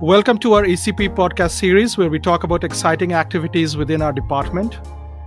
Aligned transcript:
Welcome 0.00 0.38
to 0.38 0.52
our 0.52 0.62
ECpE 0.62 1.12
podcast 1.16 1.50
series 1.50 1.98
where 1.98 2.08
we 2.08 2.20
talk 2.20 2.44
about 2.44 2.62
exciting 2.62 3.14
activities 3.14 3.76
within 3.76 4.00
our 4.00 4.12
department. 4.12 4.78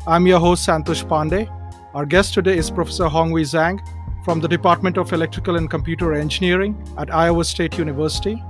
I'm 0.08 0.26
your 0.26 0.40
host, 0.40 0.66
Santosh 0.66 1.04
Pandey. 1.04 1.50
Our 1.94 2.06
guest 2.06 2.34
today 2.34 2.58
is 2.58 2.72
Professor 2.72 3.10
Hongwei 3.10 3.42
Zhang 3.42 3.82
from 4.24 4.40
the 4.40 4.48
Department 4.48 4.98
of 4.98 5.12
Electrical 5.12 5.58
and 5.58 5.70
Computer 5.70 6.14
Engineering 6.14 6.82
at 6.98 7.14
Iowa 7.14 7.44
State 7.44 7.78
University. 7.78 8.42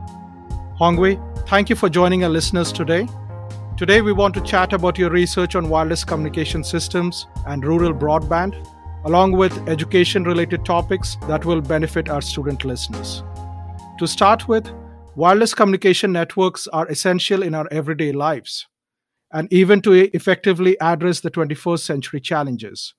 Hongwei, 0.80 1.18
thank 1.48 1.72
you 1.72 1.76
for 1.76 1.90
joining 1.90 2.24
our 2.24 2.30
listeners 2.30 2.72
today. 2.72 3.08
Today, 3.76 4.02
we 4.02 4.14
want 4.14 4.36
to 4.36 4.42
chat 4.42 4.74
about 4.74 5.00
your 5.00 5.10
research 5.10 5.56
on 5.56 5.70
wireless 5.70 6.04
communication 6.04 6.64
systems 6.64 7.26
and 7.48 7.66
rural 7.66 7.96
broadband, 7.96 8.64
along 9.06 9.32
with 9.32 9.68
education 9.68 10.24
related 10.24 10.66
topics 10.66 11.18
that 11.28 11.46
will 11.46 11.62
benefit 11.62 12.10
our 12.10 12.22
student 12.22 12.64
listeners. 12.64 13.24
To 13.98 14.06
start 14.06 14.48
with, 14.48 14.72
wireless 15.16 15.54
communication 15.54 16.12
networks 16.12 16.68
are 16.68 16.88
essential 16.88 17.44
in 17.44 17.54
our 17.54 17.68
everyday 17.72 18.12
lives, 18.12 18.68
and 19.32 19.52
even 19.52 19.82
to 19.82 19.94
effectively 20.16 20.80
address 20.80 21.20
the 21.20 21.32
21st 21.32 21.80
century 21.80 22.22
challenges, 22.22 22.94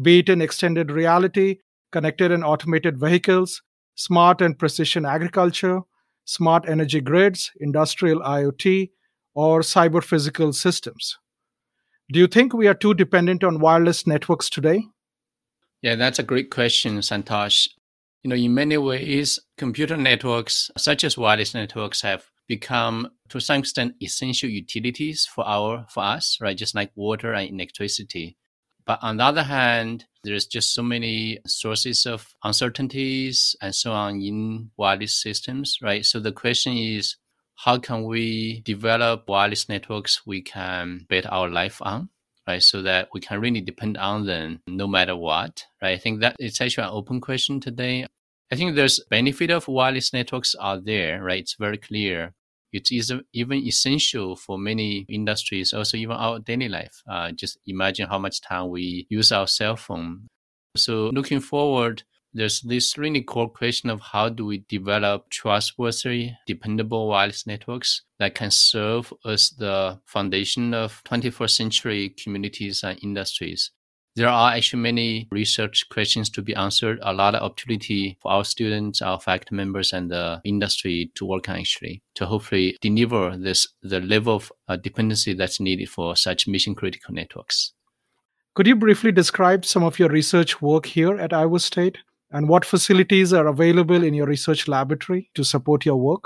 be 0.00 0.20
it 0.20 0.28
in 0.28 0.42
extended 0.42 0.90
reality, 0.90 1.58
connected 1.92 2.30
and 2.30 2.44
automated 2.44 2.98
vehicles, 2.98 3.62
smart 3.94 4.40
and 4.40 4.58
precision 4.58 5.04
agriculture, 5.04 5.80
smart 6.24 6.68
energy 6.68 7.00
grids, 7.00 7.50
industrial 7.60 8.20
IoT, 8.20 8.90
or 9.34 9.60
cyber 9.60 10.02
physical 10.02 10.52
systems. 10.52 11.16
Do 12.12 12.18
you 12.18 12.26
think 12.26 12.52
we 12.52 12.66
are 12.68 12.74
too 12.74 12.94
dependent 12.94 13.44
on 13.44 13.60
wireless 13.60 14.06
networks 14.06 14.50
today? 14.50 14.84
Yeah, 15.82 15.94
that's 15.94 16.18
a 16.18 16.24
great 16.24 16.50
question, 16.50 16.98
Santosh. 16.98 17.68
You 18.28 18.36
know, 18.36 18.44
in 18.44 18.52
many 18.52 18.76
ways, 18.76 19.38
computer 19.56 19.96
networks, 19.96 20.70
such 20.76 21.02
as 21.02 21.16
wireless 21.16 21.54
networks, 21.54 22.02
have 22.02 22.26
become 22.46 23.08
to 23.30 23.40
some 23.40 23.60
extent 23.60 23.94
essential 24.02 24.50
utilities 24.50 25.24
for 25.24 25.48
our 25.48 25.86
for 25.88 26.02
us, 26.02 26.36
right? 26.38 26.54
Just 26.54 26.74
like 26.74 26.90
water 26.94 27.32
and 27.32 27.48
electricity. 27.48 28.36
But 28.84 28.98
on 29.00 29.16
the 29.16 29.24
other 29.24 29.44
hand, 29.44 30.04
there's 30.24 30.44
just 30.44 30.74
so 30.74 30.82
many 30.82 31.38
sources 31.46 32.04
of 32.04 32.34
uncertainties 32.44 33.56
and 33.62 33.74
so 33.74 33.92
on 33.92 34.20
in 34.20 34.72
wireless 34.76 35.14
systems, 35.14 35.78
right? 35.80 36.04
So 36.04 36.20
the 36.20 36.30
question 36.30 36.76
is, 36.76 37.16
how 37.54 37.78
can 37.78 38.04
we 38.04 38.60
develop 38.60 39.26
wireless 39.26 39.70
networks 39.70 40.26
we 40.26 40.42
can 40.42 41.06
bet 41.08 41.24
our 41.32 41.48
life 41.48 41.80
on? 41.80 42.10
right? 42.46 42.62
So 42.62 42.82
that 42.82 43.08
we 43.14 43.20
can 43.20 43.40
really 43.40 43.60
depend 43.62 43.96
on 43.96 44.26
them 44.26 44.60
no 44.66 44.86
matter 44.86 45.16
what, 45.16 45.64
right? 45.82 45.92
I 45.92 45.98
think 45.98 46.20
that 46.20 46.36
it's 46.38 46.60
actually 46.60 46.84
an 46.84 46.94
open 46.94 47.20
question 47.20 47.60
today. 47.60 48.06
I 48.50 48.56
think 48.56 48.74
there's 48.76 49.00
benefit 49.10 49.50
of 49.50 49.68
wireless 49.68 50.12
networks 50.12 50.54
out 50.60 50.84
there, 50.84 51.22
right? 51.22 51.40
It's 51.40 51.56
very 51.58 51.76
clear. 51.76 52.34
It's 52.72 52.90
even 53.32 53.56
essential 53.66 54.36
for 54.36 54.58
many 54.58 55.06
industries, 55.08 55.72
also 55.72 55.96
even 55.96 56.16
our 56.16 56.38
daily 56.38 56.68
life. 56.68 57.02
Uh, 57.08 57.32
just 57.32 57.58
imagine 57.66 58.08
how 58.08 58.18
much 58.18 58.40
time 58.40 58.68
we 58.68 59.06
use 59.08 59.32
our 59.32 59.46
cell 59.46 59.76
phone. 59.76 60.28
So 60.76 61.08
looking 61.08 61.40
forward, 61.40 62.02
there's 62.34 62.60
this 62.60 62.98
really 62.98 63.22
core 63.22 63.48
question 63.48 63.88
of 63.88 64.00
how 64.00 64.28
do 64.28 64.44
we 64.44 64.64
develop 64.68 65.30
trustworthy, 65.30 66.32
dependable 66.46 67.08
wireless 67.08 67.46
networks 67.46 68.02
that 68.18 68.34
can 68.34 68.50
serve 68.50 69.12
as 69.24 69.50
the 69.50 69.98
foundation 70.04 70.74
of 70.74 71.02
21st 71.04 71.50
century 71.50 72.14
communities 72.22 72.82
and 72.84 72.98
industries. 73.02 73.70
There 74.18 74.28
are 74.28 74.52
actually 74.52 74.82
many 74.82 75.28
research 75.30 75.88
questions 75.88 76.28
to 76.30 76.42
be 76.42 76.54
answered, 76.54 76.98
a 77.02 77.12
lot 77.12 77.34
of 77.34 77.42
opportunity 77.42 78.18
for 78.20 78.32
our 78.32 78.44
students, 78.44 79.00
our 79.00 79.20
faculty 79.20 79.54
members, 79.54 79.92
and 79.92 80.10
the 80.10 80.40
industry 80.44 81.10
to 81.14 81.24
work 81.24 81.48
on 81.48 81.56
actually 81.56 82.02
to 82.16 82.26
hopefully 82.26 82.76
deliver 82.80 83.36
this 83.36 83.68
the 83.82 84.00
level 84.00 84.36
of 84.36 84.52
uh, 84.68 84.76
dependency 84.76 85.34
that's 85.34 85.60
needed 85.60 85.88
for 85.88 86.16
such 86.16 86.48
mission 86.48 86.74
critical 86.74 87.14
networks. 87.14 87.72
Could 88.54 88.66
you 88.66 88.76
briefly 88.76 89.12
describe 89.12 89.64
some 89.64 89.84
of 89.84 89.98
your 89.98 90.08
research 90.08 90.60
work 90.60 90.86
here 90.86 91.16
at 91.16 91.32
Iowa 91.32 91.60
State? 91.60 91.98
and 92.30 92.48
what 92.48 92.64
facilities 92.64 93.32
are 93.32 93.46
available 93.46 94.02
in 94.04 94.14
your 94.14 94.26
research 94.26 94.68
laboratory 94.68 95.30
to 95.34 95.44
support 95.44 95.86
your 95.86 95.96
work? 95.96 96.24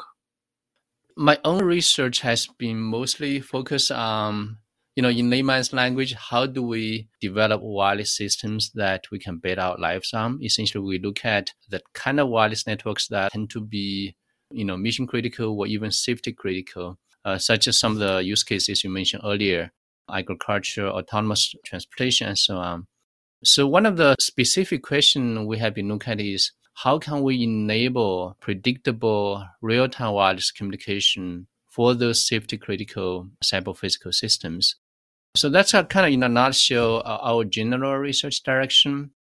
My 1.17 1.39
own 1.45 1.63
research 1.65 2.21
has 2.21 2.47
been 2.47 2.79
mostly 2.79 3.41
focused 3.41 3.93
on, 3.93 4.59
you 4.95 5.03
know, 5.03 5.09
in 5.09 5.31
layman's 5.31 5.73
language, 5.73 6.15
how 6.15 6.47
do 6.47 6.63
we 6.63 7.09
develop 7.21 7.63
wireless 7.63 8.15
systems 8.15 8.71
that 8.75 9.11
we 9.11 9.19
can 9.19 9.39
bet 9.39 9.59
our 9.59 9.79
lives 9.79 10.13
on? 10.13 10.39
Essentially, 10.43 10.85
we 10.85 10.99
look 10.99 11.25
at 11.25 11.51
the 11.71 11.81
kind 11.95 12.21
of 12.21 12.29
wireless 12.29 12.67
networks 12.67 13.09
that 13.09 13.33
tend 13.33 13.51
to 13.51 13.61
be, 13.61 14.15
you 14.51 14.65
know, 14.65 14.77
mission 14.77 15.07
critical 15.07 15.59
or 15.59 15.67
even 15.67 15.91
safety 15.91 16.33
critical, 16.33 16.99
uh, 17.25 17.39
such 17.39 17.69
as 17.69 17.79
some 17.79 17.93
of 17.93 17.99
the 17.99 18.23
use 18.23 18.45
cases 18.45 18.85
you 18.85 18.91
mentioned 18.91 19.23
earlier, 19.25 19.73
agriculture, 20.11 20.89
autonomous 20.89 21.55
transportation, 21.65 22.29
and 22.29 22.39
so 22.39 22.59
on. 22.59 22.87
So 23.45 23.67
one 23.67 23.87
of 23.87 23.97
the 23.97 24.15
specific 24.21 24.83
questions 24.83 25.47
we 25.47 25.59
have 25.59 25.75
been 25.75 25.89
looking 25.89 26.13
at 26.13 26.21
is 26.21 26.53
how 26.75 26.99
can 26.99 27.23
we 27.23 27.43
enable 27.43 28.37
predictable 28.41 29.45
real-time 29.61 30.13
wireless 30.13 30.51
communication 30.51 31.47
for 31.69 31.95
those 31.95 32.27
safety 32.27 32.59
critical 32.59 33.31
cyber 33.43 33.77
physical 33.77 34.13
systems? 34.13 34.77
So 35.35 35.49
that's 35.49 35.73
a 35.73 35.85
kind 35.85 36.07
of 36.07 36.13
in 36.13 36.23
a 36.23 36.29
nutshell 36.29 37.03
our 37.07 37.45
general 37.45 37.97
research 37.97 38.43
direction. 38.43 39.13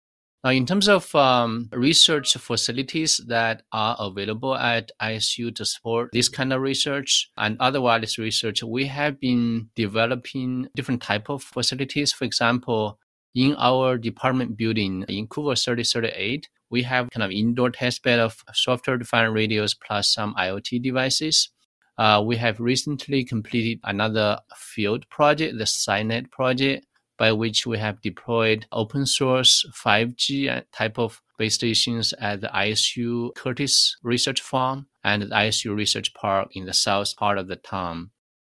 Now, 0.44 0.50
in 0.50 0.66
terms 0.66 0.90
of 0.90 1.14
um, 1.16 1.70
research 1.72 2.34
facilities 2.34 3.22
that 3.28 3.62
are 3.72 3.96
available 4.00 4.56
at 4.56 4.92
ISU 5.00 5.56
to 5.56 5.64
support 5.64 6.10
this 6.12 6.30
kind 6.30 6.52
of 6.52 6.62
research 6.62 7.30
and 7.38 7.56
other 7.60 7.80
wireless 7.80 8.18
research, 8.18 8.64
we 8.64 8.88
have 8.88 9.20
been 9.20 9.70
developing 9.76 10.68
different 10.76 11.02
type 11.04 11.30
of 11.30 11.44
facilities. 11.44 12.12
For 12.12 12.26
example, 12.26 13.00
in 13.36 13.56
our 13.58 13.98
department 13.98 14.58
building 14.58 15.06
in 15.08 15.28
Coover 15.28 15.56
3038, 15.56 16.50
we 16.72 16.84
have 16.84 17.10
kind 17.12 17.24
of 17.24 17.32
indoor 17.32 17.70
testbed 17.70 18.18
of 18.18 18.44
software-defined 18.52 19.34
radios 19.34 19.76
plus 19.76 20.12
some 20.12 20.34
IoT 20.36 20.82
devices. 20.82 21.50
Uh, 22.02 22.20
we 22.20 22.36
have 22.36 22.60
recently 22.60 23.24
completed 23.24 23.80
another 23.84 24.36
field 24.56 25.08
project, 25.10 25.56
the 25.60 25.66
SciNet 25.66 26.32
project, 26.32 26.84
by 27.20 27.32
which 27.32 27.68
we 27.68 27.78
have 27.78 28.02
deployed 28.02 28.66
open 28.72 29.06
source 29.06 29.64
5G 29.72 30.64
type 30.72 30.98
of 30.98 31.22
base 31.38 31.54
stations 31.54 32.12
at 32.14 32.42
the 32.42 32.48
ISU 32.48 33.36
Curtiss 33.36 33.98
Research 34.02 34.42
Farm 34.42 34.88
and 35.04 35.22
the 35.22 35.28
ISU 35.28 35.76
Research 35.76 36.12
Park 36.16 36.56
in 36.56 36.66
the 36.66 36.74
south 36.74 37.16
part 37.18 37.38
of 37.38 37.48
the 37.48 37.56
town. 37.56 38.10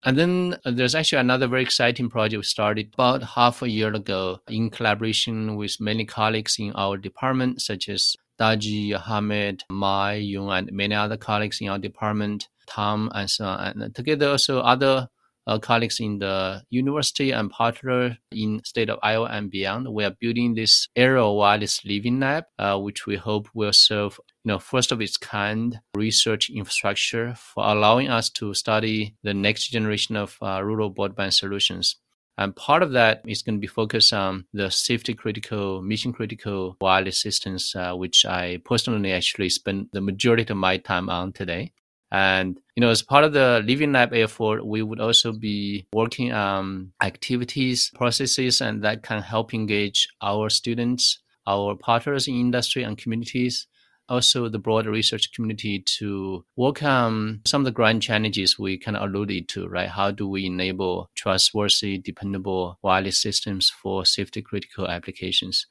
And 0.03 0.17
then 0.17 0.57
uh, 0.65 0.71
there's 0.71 0.95
actually 0.95 1.19
another 1.19 1.45
very 1.45 1.61
exciting 1.61 2.09
project 2.09 2.39
we 2.39 2.43
started 2.45 2.95
about 2.95 3.21
half 3.21 3.61
a 3.61 3.69
year 3.69 3.93
ago 3.93 4.39
in 4.47 4.71
collaboration 4.71 5.55
with 5.55 5.79
many 5.79 6.03
colleagues 6.03 6.57
in 6.57 6.71
our 6.73 6.97
department, 6.97 7.61
such 7.61 7.89
as 7.89 8.15
Daji, 8.39 8.99
Hamid, 8.99 9.65
Mai, 9.69 10.15
Yong, 10.15 10.49
and 10.49 10.71
many 10.71 10.95
other 10.95 11.15
colleagues 11.15 11.61
in 11.61 11.69
our 11.69 11.77
department, 11.77 12.47
Tom, 12.67 13.11
and 13.13 13.29
so 13.29 13.45
on. 13.45 13.81
And 13.81 13.95
together 13.95 14.29
also 14.29 14.59
other 14.59 15.07
uh, 15.47 15.59
colleagues 15.59 15.99
in 15.99 16.19
the 16.19 16.63
university 16.69 17.31
and 17.31 17.49
partner 17.49 18.17
in 18.31 18.61
state 18.63 18.89
of 18.89 18.99
Iowa 19.03 19.27
and 19.27 19.51
beyond. 19.51 19.87
We 19.87 20.03
are 20.03 20.15
building 20.19 20.55
this 20.55 20.87
ARA 20.95 21.31
wireless 21.31 21.85
living 21.85 22.19
lab, 22.19 22.45
uh, 22.57 22.79
which 22.79 23.05
we 23.05 23.15
hope 23.15 23.47
will 23.53 23.73
serve, 23.73 24.19
you 24.43 24.49
know, 24.49 24.59
first 24.59 24.91
of 24.91 25.01
its 25.01 25.17
kind 25.17 25.79
research 25.95 26.49
infrastructure 26.49 27.35
for 27.35 27.65
allowing 27.65 28.09
us 28.09 28.29
to 28.31 28.53
study 28.53 29.15
the 29.23 29.33
next 29.33 29.67
generation 29.69 30.15
of 30.15 30.37
uh, 30.41 30.61
rural 30.63 30.93
broadband 30.93 31.33
solutions. 31.33 31.97
And 32.37 32.53
part 32.53 32.83
of 32.83 32.91
that 32.91 33.21
is 33.25 33.43
going 33.43 33.55
to 33.55 33.61
be 33.61 33.67
focused 33.67 34.11
on 34.11 34.45
the 34.51 34.69
safety 34.69 35.13
critical, 35.13 35.81
mission 35.81 36.11
critical 36.11 36.75
wireless 36.81 37.17
systems, 37.17 37.73
uh, 37.75 37.93
which 37.93 38.25
I 38.25 38.59
personally 38.65 39.13
actually 39.13 39.49
spend 39.49 39.87
the 39.93 40.01
majority 40.01 40.51
of 40.51 40.57
my 40.57 40.77
time 40.77 41.09
on 41.09 41.31
today. 41.31 41.71
And 42.11 42.59
you 42.75 42.81
know, 42.81 42.89
as 42.89 43.01
part 43.01 43.23
of 43.23 43.33
the 43.33 43.61
Living 43.65 43.91
Lab 43.91 44.13
effort, 44.13 44.65
we 44.65 44.81
would 44.81 44.99
also 44.99 45.31
be 45.31 45.87
working 45.93 46.31
on 46.31 46.93
activities, 47.01 47.91
processes, 47.95 48.61
and 48.61 48.83
that 48.83 49.03
can 49.03 49.21
help 49.21 49.53
engage 49.53 50.07
our 50.21 50.49
students, 50.49 51.19
our 51.47 51.75
partners 51.75 52.27
in 52.27 52.35
industry 52.35 52.83
and 52.83 52.97
communities, 52.97 53.67
also 54.07 54.47
the 54.49 54.59
broader 54.59 54.91
research 54.91 55.33
community 55.33 55.79
to 55.79 56.45
work 56.55 56.83
on 56.83 57.41
some 57.45 57.61
of 57.61 57.65
the 57.65 57.71
grand 57.71 58.01
challenges 58.01 58.59
we 58.59 58.77
kind 58.77 58.95
of 58.95 59.03
alluded 59.03 59.47
to, 59.49 59.67
right? 59.67 59.89
How 59.89 60.11
do 60.11 60.27
we 60.27 60.45
enable 60.45 61.09
trustworthy, 61.15 61.97
dependable 61.97 62.77
wireless 62.81 63.17
systems 63.17 63.69
for 63.69 64.05
safety 64.05 64.41
critical 64.41 64.87
applications? 64.87 65.67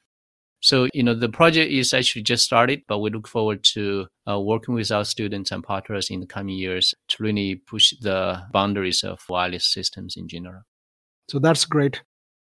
So, 0.64 0.88
you 0.94 1.02
know, 1.02 1.12
the 1.12 1.28
project 1.28 1.70
is 1.70 1.92
actually 1.92 2.22
just 2.22 2.42
started, 2.42 2.84
but 2.88 3.00
we 3.00 3.10
look 3.10 3.28
forward 3.28 3.62
to 3.74 4.06
uh, 4.26 4.40
working 4.40 4.74
with 4.74 4.90
our 4.90 5.04
students 5.04 5.52
and 5.52 5.62
partners 5.62 6.08
in 6.08 6.20
the 6.20 6.26
coming 6.26 6.56
years 6.56 6.94
to 7.08 7.22
really 7.22 7.56
push 7.56 7.92
the 8.00 8.42
boundaries 8.50 9.04
of 9.04 9.20
wireless 9.28 9.70
systems 9.70 10.16
in 10.16 10.26
general. 10.26 10.62
So 11.28 11.38
that's 11.38 11.66
great. 11.66 12.02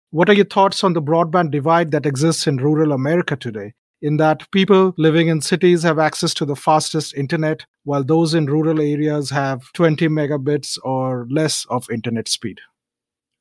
What 0.10 0.28
are 0.28 0.34
your 0.34 0.46
thoughts 0.46 0.84
on 0.84 0.94
the 0.94 1.04
broadband 1.04 1.52
divide 1.52 1.92
that 1.92 2.08
exists 2.08 2.48
in 2.48 2.58
rural 2.58 2.94
America 2.94 3.36
today? 3.36 3.74
in 4.02 4.16
that 4.16 4.50
people 4.52 4.94
living 4.98 5.28
in 5.28 5.42
cities 5.42 5.84
have 5.84 6.00
access 6.00 6.34
to 6.34 6.46
the 6.46 6.56
fastest 6.56 7.14
internet, 7.16 7.66
while 7.84 8.02
those 8.02 8.34
in 8.34 8.46
rural 8.46 8.80
areas 8.80 9.30
have 9.30 9.62
20 9.74 10.08
megabits 10.08 10.78
or 10.86 11.28
less 11.30 11.66
of 11.70 11.86
internet 11.92 12.30
speed. 12.30 12.60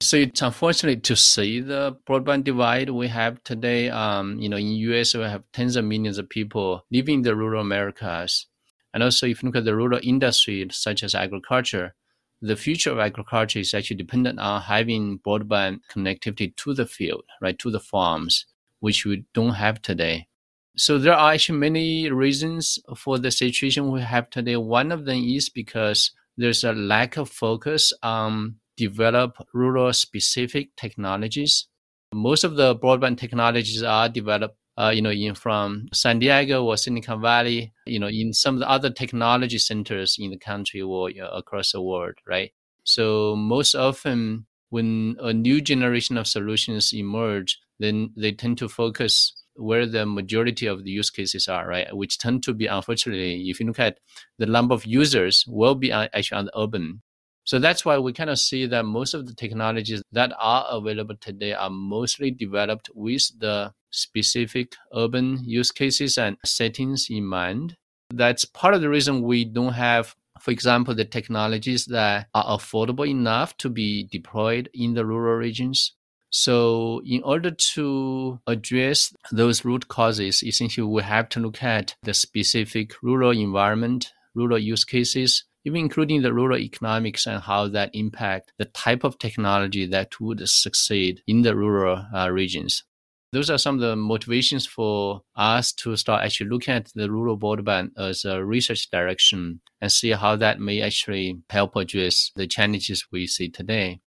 So 0.00 0.16
it's 0.16 0.42
unfortunate 0.42 1.02
to 1.04 1.16
see 1.16 1.58
the 1.60 1.96
broadband 2.08 2.44
divide 2.44 2.88
we 2.90 3.08
have 3.08 3.42
today. 3.42 3.90
Um, 3.90 4.38
you 4.38 4.48
know, 4.48 4.56
in 4.56 4.68
US 4.68 5.14
we 5.14 5.22
have 5.22 5.42
tens 5.52 5.74
of 5.74 5.84
millions 5.84 6.18
of 6.18 6.28
people 6.28 6.84
living 6.92 7.16
in 7.16 7.22
the 7.22 7.34
rural 7.34 7.60
Americas, 7.60 8.46
and 8.94 9.02
also 9.02 9.26
if 9.26 9.42
you 9.42 9.48
look 9.48 9.56
at 9.56 9.64
the 9.64 9.74
rural 9.74 9.98
industry 10.00 10.68
such 10.70 11.02
as 11.02 11.16
agriculture, 11.16 11.96
the 12.40 12.54
future 12.54 12.92
of 12.92 13.00
agriculture 13.00 13.58
is 13.58 13.74
actually 13.74 13.96
dependent 13.96 14.38
on 14.38 14.62
having 14.62 15.18
broadband 15.18 15.80
connectivity 15.90 16.54
to 16.54 16.74
the 16.74 16.86
field, 16.86 17.24
right, 17.40 17.58
to 17.58 17.68
the 17.68 17.80
farms, 17.80 18.46
which 18.78 19.04
we 19.04 19.24
don't 19.34 19.54
have 19.54 19.82
today. 19.82 20.28
So 20.76 20.98
there 20.98 21.14
are 21.14 21.32
actually 21.32 21.58
many 21.58 22.08
reasons 22.08 22.78
for 22.96 23.18
the 23.18 23.32
situation 23.32 23.90
we 23.90 24.02
have 24.02 24.30
today. 24.30 24.56
One 24.56 24.92
of 24.92 25.06
them 25.06 25.24
is 25.24 25.48
because 25.48 26.12
there's 26.36 26.62
a 26.62 26.72
lack 26.72 27.16
of 27.16 27.28
focus 27.28 27.92
on 28.00 28.60
develop 28.78 29.36
rural 29.52 29.92
specific 29.92 30.74
technologies. 30.76 31.66
Most 32.14 32.44
of 32.44 32.56
the 32.56 32.74
broadband 32.74 33.18
technologies 33.18 33.82
are 33.82 34.08
developed 34.08 34.56
uh, 34.78 34.90
you 34.90 35.02
know, 35.02 35.10
in 35.10 35.34
from 35.34 35.88
San 35.92 36.20
Diego 36.20 36.64
or 36.64 36.76
Silicon 36.76 37.20
Valley, 37.20 37.72
you 37.84 37.98
know, 37.98 38.06
in 38.06 38.32
some 38.32 38.54
of 38.54 38.60
the 38.60 38.70
other 38.70 38.90
technology 38.90 39.58
centers 39.58 40.16
in 40.20 40.30
the 40.30 40.38
country 40.38 40.80
or 40.80 41.10
you 41.10 41.20
know, 41.20 41.28
across 41.30 41.72
the 41.72 41.82
world, 41.82 42.14
right? 42.28 42.52
So 42.84 43.34
most 43.34 43.74
often, 43.74 44.46
when 44.70 45.16
a 45.20 45.32
new 45.32 45.60
generation 45.60 46.16
of 46.16 46.28
solutions 46.28 46.92
emerge, 46.94 47.58
then 47.80 48.12
they 48.16 48.30
tend 48.30 48.58
to 48.58 48.68
focus 48.68 49.32
where 49.56 49.84
the 49.84 50.06
majority 50.06 50.66
of 50.66 50.84
the 50.84 50.90
use 50.90 51.10
cases 51.10 51.48
are, 51.48 51.66
right? 51.66 51.88
Which 51.96 52.18
tend 52.18 52.44
to 52.44 52.54
be, 52.54 52.66
unfortunately, 52.66 53.50
if 53.50 53.58
you 53.58 53.66
look 53.66 53.80
at 53.80 53.98
the 54.38 54.46
number 54.46 54.74
of 54.74 54.86
users, 54.86 55.44
will 55.48 55.74
be 55.74 55.90
actually 55.90 56.38
on 56.38 56.44
the 56.44 56.56
urban 56.56 57.02
so 57.48 57.58
that's 57.58 57.82
why 57.82 57.96
we 57.96 58.12
kind 58.12 58.28
of 58.28 58.38
see 58.38 58.66
that 58.66 58.84
most 58.84 59.14
of 59.14 59.26
the 59.26 59.32
technologies 59.32 60.02
that 60.12 60.34
are 60.38 60.66
available 60.68 61.14
today 61.18 61.54
are 61.54 61.70
mostly 61.70 62.30
developed 62.30 62.90
with 62.94 63.22
the 63.38 63.72
specific 63.88 64.76
urban 64.94 65.42
use 65.42 65.70
cases 65.70 66.18
and 66.18 66.36
settings 66.44 67.06
in 67.08 67.24
mind. 67.24 67.74
That's 68.12 68.44
part 68.44 68.74
of 68.74 68.82
the 68.82 68.90
reason 68.90 69.22
we 69.22 69.46
don't 69.46 69.72
have, 69.72 70.14
for 70.38 70.50
example, 70.50 70.94
the 70.94 71.06
technologies 71.06 71.86
that 71.86 72.26
are 72.34 72.58
affordable 72.58 73.08
enough 73.08 73.56
to 73.56 73.70
be 73.70 74.04
deployed 74.12 74.68
in 74.74 74.92
the 74.92 75.06
rural 75.06 75.38
regions. 75.38 75.94
So, 76.28 77.00
in 77.06 77.22
order 77.22 77.50
to 77.50 78.38
address 78.46 79.14
those 79.32 79.64
root 79.64 79.88
causes, 79.88 80.42
essentially 80.42 80.86
we 80.86 81.02
have 81.02 81.30
to 81.30 81.40
look 81.40 81.62
at 81.62 81.94
the 82.02 82.12
specific 82.12 82.92
rural 83.02 83.30
environment, 83.30 84.12
rural 84.34 84.58
use 84.58 84.84
cases, 84.84 85.44
even 85.64 85.80
including 85.80 86.22
the 86.22 86.32
rural 86.32 86.58
economics 86.58 87.26
and 87.26 87.42
how 87.42 87.68
that 87.68 87.90
impact 87.94 88.52
the 88.58 88.64
type 88.66 89.04
of 89.04 89.18
technology 89.18 89.86
that 89.86 90.20
would 90.20 90.48
succeed 90.48 91.22
in 91.26 91.42
the 91.42 91.54
rural 91.54 92.04
uh, 92.14 92.30
regions. 92.30 92.84
Those 93.32 93.50
are 93.50 93.58
some 93.58 93.74
of 93.74 93.80
the 93.82 93.94
motivations 93.94 94.66
for 94.66 95.20
us 95.36 95.72
to 95.74 95.96
start 95.96 96.24
actually 96.24 96.48
looking 96.48 96.74
at 96.74 96.90
the 96.94 97.10
rural 97.10 97.38
broadband 97.38 97.90
as 97.98 98.24
a 98.24 98.42
research 98.42 98.90
direction 98.90 99.60
and 99.82 99.92
see 99.92 100.12
how 100.12 100.36
that 100.36 100.60
may 100.60 100.80
actually 100.80 101.42
help 101.50 101.76
address 101.76 102.32
the 102.36 102.46
challenges 102.46 103.06
we 103.12 103.26
see 103.26 103.50
today. 103.50 104.00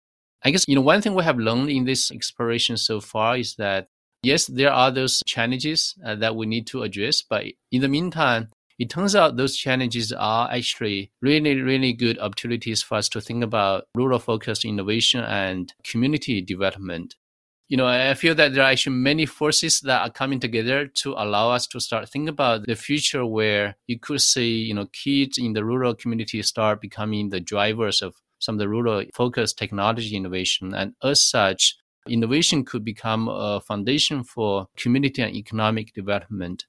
I 0.43 0.51
guess, 0.51 0.63
you 0.69 0.75
know, 0.75 0.81
one 0.81 1.01
thing 1.01 1.15
we 1.15 1.23
have 1.23 1.37
learned 1.37 1.69
in 1.69 1.83
this 1.83 2.11
exploration 2.11 2.77
so 2.77 3.01
far 3.01 3.37
is 3.37 3.55
that 3.55 3.87
yes, 4.23 4.47
there 4.47 4.71
are 4.71 4.89
those 4.89 5.21
challenges 5.25 5.95
uh, 6.05 6.15
that 6.15 6.37
we 6.37 6.45
need 6.45 6.67
to 6.67 6.83
address, 6.83 7.21
but 7.21 7.43
in 7.71 7.81
the 7.81 7.89
meantime, 7.89 8.47
it 8.79 8.89
turns 8.89 9.13
out 9.13 9.35
those 9.35 9.57
challenges 9.57 10.13
are 10.13 10.49
actually 10.49 11.11
really, 11.21 11.61
really 11.61 11.91
good 11.91 12.17
opportunities 12.17 12.81
for 12.81 12.95
us 12.95 13.09
to 13.09 13.19
think 13.19 13.43
about 13.43 13.83
rural 13.93 14.19
focused 14.19 14.63
innovation 14.63 15.21
and 15.21 15.73
community 15.83 16.41
development. 16.41 17.15
You 17.67 17.77
know, 17.77 17.85
I 17.85 18.13
feel 18.15 18.33
that 18.35 18.53
there 18.53 18.63
are 18.63 18.71
actually 18.71 18.95
many 18.95 19.27
forces 19.27 19.81
that 19.81 20.01
are 20.01 20.09
coming 20.09 20.39
together 20.39 20.87
to 20.87 21.11
allow 21.11 21.51
us 21.51 21.67
to 21.67 21.79
start 21.79 22.09
thinking 22.09 22.29
about 22.29 22.65
the 22.65 22.75
future 22.75 23.25
where 23.25 23.75
you 23.85 23.99
could 23.99 24.21
see, 24.21 24.63
you 24.63 24.73
know, 24.73 24.87
kids 24.87 25.37
in 25.37 25.53
the 25.53 25.63
rural 25.63 25.93
community 25.93 26.41
start 26.41 26.81
becoming 26.81 27.29
the 27.29 27.39
drivers 27.39 28.01
of 28.01 28.15
some 28.39 28.55
of 28.55 28.59
the 28.59 28.69
rural 28.69 29.03
focused 29.13 29.59
technology 29.59 30.15
innovation. 30.15 30.73
And 30.73 30.93
as 31.03 31.21
such, 31.21 31.75
innovation 32.07 32.65
could 32.65 32.85
become 32.85 33.27
a 33.27 33.59
foundation 33.59 34.23
for 34.23 34.67
community 34.77 35.21
and 35.21 35.35
economic 35.35 35.93
development. 35.93 36.65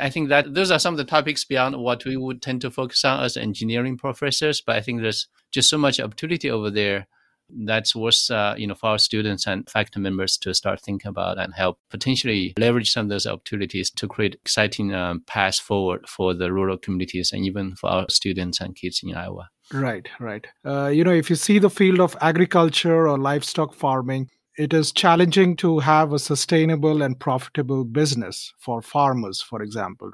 I 0.00 0.10
think 0.10 0.28
that 0.30 0.54
those 0.54 0.70
are 0.70 0.78
some 0.78 0.94
of 0.94 0.98
the 0.98 1.04
topics 1.04 1.44
beyond 1.44 1.76
what 1.76 2.04
we 2.04 2.16
would 2.16 2.42
tend 2.42 2.60
to 2.62 2.70
focus 2.70 3.04
on 3.04 3.22
as 3.22 3.36
engineering 3.36 3.96
professors. 3.96 4.60
But 4.60 4.76
I 4.76 4.80
think 4.80 5.00
there's 5.00 5.28
just 5.52 5.70
so 5.70 5.78
much 5.78 6.00
opportunity 6.00 6.50
over 6.50 6.70
there 6.70 7.06
that's 7.48 7.94
worth 7.94 8.30
uh, 8.30 8.54
you 8.58 8.66
know 8.66 8.74
for 8.74 8.90
our 8.90 8.98
students 8.98 9.46
and 9.46 9.68
faculty 9.70 10.00
members 10.00 10.36
to 10.36 10.52
start 10.52 10.80
thinking 10.80 11.08
about 11.08 11.38
and 11.38 11.54
help 11.54 11.78
potentially 11.90 12.52
leverage 12.58 12.92
some 12.92 13.06
of 13.06 13.10
those 13.10 13.26
opportunities 13.26 13.90
to 13.90 14.08
create 14.08 14.34
exciting 14.34 14.94
um, 14.94 15.22
paths 15.26 15.58
forward 15.58 16.08
for 16.08 16.34
the 16.34 16.52
rural 16.52 16.76
communities 16.76 17.32
and 17.32 17.44
even 17.44 17.76
for 17.76 17.88
our 17.88 18.06
students 18.10 18.60
and 18.60 18.74
kids 18.74 19.00
in 19.02 19.14
Iowa. 19.14 19.48
Right, 19.72 20.08
right. 20.20 20.46
Uh, 20.64 20.88
you 20.88 21.02
know, 21.02 21.12
if 21.12 21.28
you 21.28 21.36
see 21.36 21.58
the 21.58 21.70
field 21.70 22.00
of 22.00 22.16
agriculture 22.20 23.08
or 23.08 23.18
livestock 23.18 23.74
farming, 23.74 24.30
it 24.56 24.72
is 24.72 24.92
challenging 24.92 25.56
to 25.56 25.78
have 25.80 26.12
a 26.12 26.18
sustainable 26.18 27.02
and 27.02 27.18
profitable 27.18 27.84
business 27.84 28.52
for 28.58 28.80
farmers, 28.80 29.42
for 29.42 29.62
example. 29.62 30.10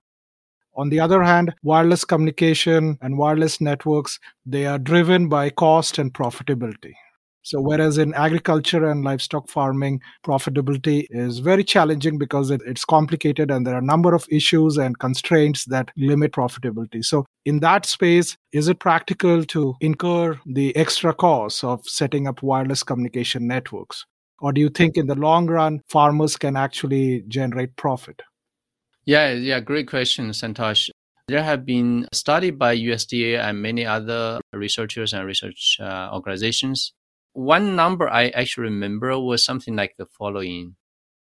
On 0.75 0.89
the 0.89 1.01
other 1.01 1.23
hand, 1.23 1.55
wireless 1.63 2.05
communication 2.05 2.99
and 3.03 3.19
wireless 3.19 3.61
networks, 3.61 4.19
they 4.47 4.67
are 4.67 4.79
driven 4.79 5.29
by 5.29 5.51
cost 5.51 5.99
and 5.99 6.13
profitability. 6.13 6.95
So, 7.45 7.61
whereas 7.61 7.99
in 7.99 8.15
agriculture 8.15 8.89
and 8.89 9.05
livestock 9.05 9.49
farming, 9.49 10.01
profitability 10.25 11.07
is 11.11 11.41
very 11.41 11.65
challenging 11.65 12.17
because 12.17 12.51
it, 12.51 12.63
it's 12.65 12.85
complicated 12.85 13.51
and 13.51 13.67
there 13.67 13.75
are 13.75 13.79
a 13.79 13.85
number 13.85 14.15
of 14.15 14.27
issues 14.31 14.79
and 14.79 14.99
constraints 14.99 15.65
that 15.67 15.91
limit 15.97 16.33
profitability. 16.33 17.05
So, 17.05 17.27
in 17.45 17.59
that 17.61 17.85
space, 17.85 18.37
is 18.53 18.69
it 18.69 18.79
practical 18.79 19.45
to 19.47 19.75
incur 19.81 20.39
the 20.47 20.75
extra 20.77 21.13
costs 21.13 21.65
of 21.65 21.87
setting 21.87 22.29
up 22.29 22.43
wireless 22.43 22.85
communication 22.85 23.49
networks? 23.49 24.07
Or 24.43 24.53
do 24.53 24.61
you 24.61 24.69
think 24.69 24.97
in 24.97 25.07
the 25.07 25.15
long 25.15 25.47
run, 25.47 25.81
farmers 25.89 26.37
can 26.37 26.57
actually 26.57 27.23
generate 27.29 27.77
profit? 27.77 28.23
Yeah, 29.05 29.31
yeah, 29.33 29.61
great 29.61 29.87
question, 29.87 30.31
Santosh. 30.31 30.91
There 31.29 31.45
have 31.45 31.65
been 31.65 32.09
studied 32.13 32.59
by 32.59 32.77
USDA 32.77 33.39
and 33.41 33.63
many 33.63 33.87
other 33.87 34.41
researchers 34.53 35.13
and 35.13 35.25
research 35.25 35.77
uh, 35.81 36.11
organizations. 36.13 36.93
One 37.35 37.77
number 37.77 38.11
I 38.11 38.31
actually 38.31 38.65
remember 38.65 39.17
was 39.17 39.45
something 39.45 39.77
like 39.77 39.95
the 39.97 40.07
following. 40.07 40.75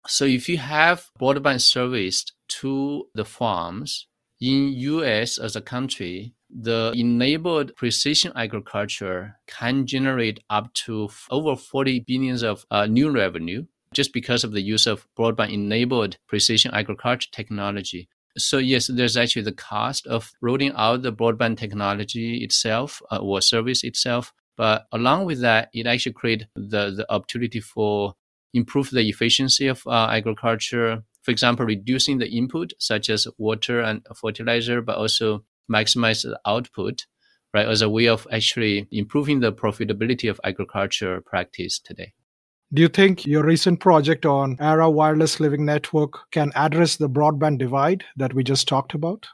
So 0.06 0.25
if 0.25 0.49
you 0.49 0.56
have 0.56 1.11
broadband 1.21 1.61
service 1.61 2.25
to 2.61 3.04
the 3.14 3.26
farms 3.26 4.06
in 4.40 4.73
US 4.73 5.37
as 5.37 5.56
a 5.56 5.61
country, 5.61 6.33
the 6.52 6.92
enabled 6.97 7.75
precision 7.76 8.33
agriculture 8.35 9.37
can 9.47 9.87
generate 9.87 10.40
up 10.50 10.73
to 10.75 11.09
over 11.30 11.57
40 11.57 12.00
billions 12.00 12.42
of 12.42 12.64
uh, 12.71 12.87
new 12.87 13.11
revenue 13.11 13.64
just 13.95 14.12
because 14.12 14.45
of 14.45 14.52
the 14.52 14.61
use 14.61 14.87
of 14.87 15.07
broadband 15.19 15.52
enabled 15.52 16.16
precision 16.28 16.73
agriculture 16.73 17.28
technology. 17.33 18.09
So 18.38 18.59
yes, 18.59 18.87
there's 18.87 19.16
actually 19.16 19.42
the 19.42 19.52
cost 19.52 20.07
of 20.07 20.33
rolling 20.40 20.73
out 20.76 21.02
the 21.02 21.12
broadband 21.12 21.59
technology 21.59 22.45
itself 22.45 23.02
uh, 23.11 23.16
or 23.16 23.40
service 23.40 23.83
itself. 23.83 24.33
But 24.57 24.87
along 24.92 25.25
with 25.25 25.40
that, 25.40 25.71
it 25.73 25.87
actually 25.87 26.12
create 26.12 26.47
the, 26.54 26.90
the 26.90 27.07
opportunity 27.11 27.61
for 27.61 28.14
improve 28.52 28.90
the 28.90 29.09
efficiency 29.09 29.66
of 29.66 29.83
uh, 29.87 30.09
agriculture. 30.11 31.02
For 31.23 31.30
example, 31.30 31.66
reducing 31.66 32.19
the 32.19 32.28
input 32.28 32.73
such 32.78 33.11
as 33.11 33.26
water 33.38 33.80
and 33.80 34.07
fertilizer, 34.14 34.80
but 34.83 34.97
also 34.97 35.45
maximize 35.70 36.22
the 36.22 36.38
output, 36.46 37.06
right, 37.54 37.66
as 37.66 37.82
a 37.82 37.88
way 37.88 38.08
of 38.08 38.26
actually 38.32 38.88
improving 38.90 39.40
the 39.40 39.52
profitability 39.52 40.28
of 40.28 40.40
agriculture 40.44 41.20
practice 41.20 41.78
today. 41.78 42.12
Do 42.72 42.82
you 42.82 42.88
think 42.88 43.26
your 43.26 43.42
recent 43.42 43.80
project 43.80 44.24
on 44.24 44.56
ARA 44.60 44.88
Wireless 44.88 45.40
Living 45.40 45.64
Network 45.64 46.30
can 46.30 46.52
address 46.54 46.96
the 46.96 47.10
broadband 47.10 47.58
divide 47.58 48.04
that 48.16 48.32
we 48.32 48.44
just 48.44 48.68
talked 48.68 48.94
about? 48.94 49.26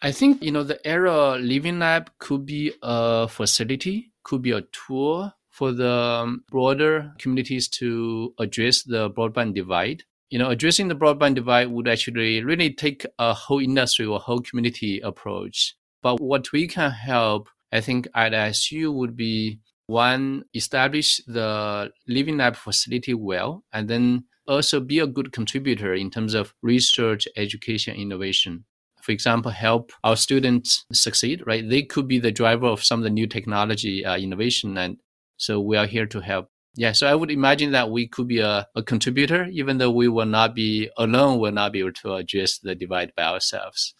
I 0.00 0.12
think, 0.12 0.42
you 0.42 0.52
know, 0.52 0.62
the 0.62 0.80
ARA 0.88 1.38
Living 1.38 1.78
Lab 1.80 2.10
could 2.18 2.46
be 2.46 2.72
a 2.82 3.26
facility, 3.28 4.12
could 4.22 4.42
be 4.42 4.52
a 4.52 4.62
tool 4.72 5.32
for 5.50 5.72
the 5.72 6.38
broader 6.50 7.12
communities 7.18 7.68
to 7.68 8.32
address 8.38 8.82
the 8.82 9.10
broadband 9.10 9.54
divide 9.54 10.04
you 10.32 10.38
know, 10.38 10.48
addressing 10.48 10.88
the 10.88 10.96
broadband 10.96 11.34
divide 11.34 11.70
would 11.70 11.86
actually 11.86 12.42
really 12.42 12.72
take 12.72 13.04
a 13.18 13.34
whole 13.34 13.60
industry 13.60 14.06
or 14.06 14.18
whole 14.18 14.40
community 14.40 14.98
approach. 15.00 15.76
But 16.02 16.22
what 16.22 16.50
we 16.52 16.66
can 16.66 16.90
help, 16.90 17.50
I 17.70 17.82
think, 17.82 18.08
at 18.14 18.32
SU 18.32 18.90
would 18.92 19.14
be 19.14 19.60
one, 19.88 20.44
establish 20.54 21.20
the 21.26 21.92
living 22.08 22.38
lab 22.38 22.56
facility 22.56 23.12
well, 23.12 23.62
and 23.74 23.88
then 23.88 24.24
also 24.48 24.80
be 24.80 25.00
a 25.00 25.06
good 25.06 25.32
contributor 25.32 25.92
in 25.92 26.10
terms 26.10 26.32
of 26.32 26.54
research, 26.62 27.28
education, 27.36 27.94
innovation. 27.94 28.64
For 29.02 29.12
example, 29.12 29.50
help 29.50 29.92
our 30.02 30.16
students 30.16 30.86
succeed, 30.94 31.42
right? 31.46 31.68
They 31.68 31.82
could 31.82 32.08
be 32.08 32.18
the 32.18 32.32
driver 32.32 32.68
of 32.68 32.82
some 32.82 33.00
of 33.00 33.04
the 33.04 33.10
new 33.10 33.26
technology 33.26 34.02
uh, 34.02 34.16
innovation. 34.16 34.78
And 34.78 34.96
so 35.36 35.60
we 35.60 35.76
are 35.76 35.86
here 35.86 36.06
to 36.06 36.20
help. 36.20 36.48
Yeah, 36.74 36.92
so 36.92 37.06
I 37.06 37.14
would 37.14 37.30
imagine 37.30 37.72
that 37.72 37.90
we 37.90 38.08
could 38.08 38.28
be 38.28 38.38
a, 38.38 38.66
a 38.74 38.82
contributor, 38.82 39.46
even 39.52 39.78
though 39.78 39.90
we 39.90 40.08
will 40.08 40.26
not 40.26 40.54
be 40.54 40.88
alone, 40.96 41.38
will 41.38 41.52
not 41.52 41.72
be 41.72 41.80
able 41.80 41.92
to 41.92 42.14
address 42.14 42.58
the 42.58 42.74
divide 42.74 43.12
by 43.14 43.24
ourselves. 43.24 43.94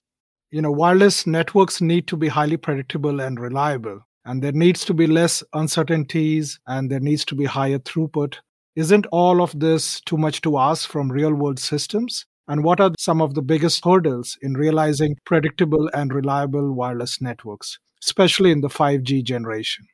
You 0.51 0.63
know, 0.63 0.71
wireless 0.71 1.27
networks 1.27 1.81
need 1.81 2.07
to 2.09 2.17
be 2.17 2.29
highly 2.29 2.57
predictable 2.57 3.21
and 3.21 3.39
reliable 3.39 4.01
and 4.25 4.43
there 4.43 4.53
needs 4.53 4.85
to 4.85 4.95
be 4.95 5.07
less 5.07 5.43
uncertainties 5.53 6.61
and 6.67 6.91
there 6.91 7.01
needs 7.01 7.25
to 7.27 7.35
be 7.35 7.45
higher 7.45 7.79
throughput. 7.79 8.37
Isn't 8.77 9.07
all 9.07 9.43
of 9.43 9.59
this 9.59 10.01
too 10.01 10.17
much 10.17 10.41
to 10.43 10.59
ask 10.59 10.89
from 10.89 11.11
real 11.11 11.35
world 11.35 11.59
systems? 11.59 12.27
And 12.49 12.65
what 12.65 12.81
are 12.81 12.93
some 12.99 13.21
of 13.21 13.35
the 13.35 13.43
biggest 13.43 13.85
hurdles 13.85 14.37
in 14.43 14.55
realizing 14.55 15.17
predictable 15.25 15.91
and 15.93 16.13
reliable 16.13 16.73
wireless 16.73 17.21
networks, 17.21 17.79
especially 18.03 18.51
in 18.51 18.61
the 18.61 18.69
5G 18.69 19.25
generation? 19.25 19.87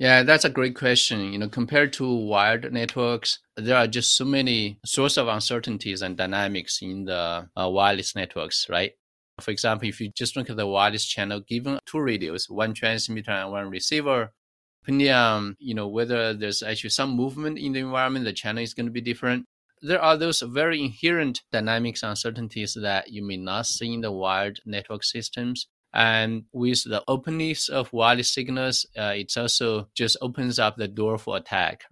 Yeah, 0.00 0.22
that's 0.22 0.46
a 0.46 0.50
great 0.50 0.74
question. 0.74 1.30
You 1.30 1.38
know, 1.38 1.50
compared 1.50 1.92
to 1.94 2.10
wired 2.10 2.72
networks, 2.72 3.38
there 3.58 3.76
are 3.76 3.86
just 3.86 4.16
so 4.16 4.24
many 4.24 4.78
source 4.82 5.18
of 5.18 5.28
uncertainties 5.28 6.00
and 6.00 6.16
dynamics 6.16 6.78
in 6.80 7.04
the 7.04 7.50
uh, 7.54 7.68
wireless 7.68 8.16
networks, 8.16 8.66
right? 8.70 8.92
For 9.42 9.50
example, 9.50 9.90
if 9.90 10.00
you 10.00 10.08
just 10.08 10.36
look 10.36 10.48
at 10.48 10.56
the 10.56 10.66
wireless 10.66 11.04
channel, 11.04 11.40
given 11.46 11.78
two 11.84 12.00
radios, 12.00 12.48
one 12.48 12.72
transmitter 12.72 13.30
and 13.30 13.52
one 13.52 13.68
receiver, 13.68 14.32
depending 14.82 15.10
on 15.10 15.56
you 15.58 15.74
know 15.74 15.88
whether 15.88 16.32
there's 16.32 16.62
actually 16.62 16.90
some 16.90 17.10
movement 17.10 17.58
in 17.58 17.74
the 17.74 17.80
environment, 17.80 18.24
the 18.24 18.32
channel 18.32 18.62
is 18.62 18.72
going 18.72 18.86
to 18.86 18.92
be 18.92 19.02
different. 19.02 19.44
There 19.82 20.00
are 20.00 20.16
those 20.16 20.40
very 20.40 20.82
inherent 20.82 21.42
dynamics 21.52 22.02
and 22.02 22.10
uncertainties 22.10 22.72
that 22.80 23.10
you 23.10 23.22
may 23.22 23.36
not 23.36 23.66
see 23.66 23.92
in 23.92 24.00
the 24.00 24.12
wired 24.12 24.60
network 24.64 25.04
systems. 25.04 25.68
And 25.92 26.44
with 26.52 26.84
the 26.84 27.02
openness 27.08 27.68
of 27.68 27.92
wireless 27.92 28.32
signals, 28.32 28.86
uh, 28.96 29.14
it 29.16 29.36
also 29.36 29.88
just 29.94 30.16
opens 30.20 30.58
up 30.58 30.76
the 30.76 30.88
door 30.88 31.18
for 31.18 31.36
attack. 31.36 31.82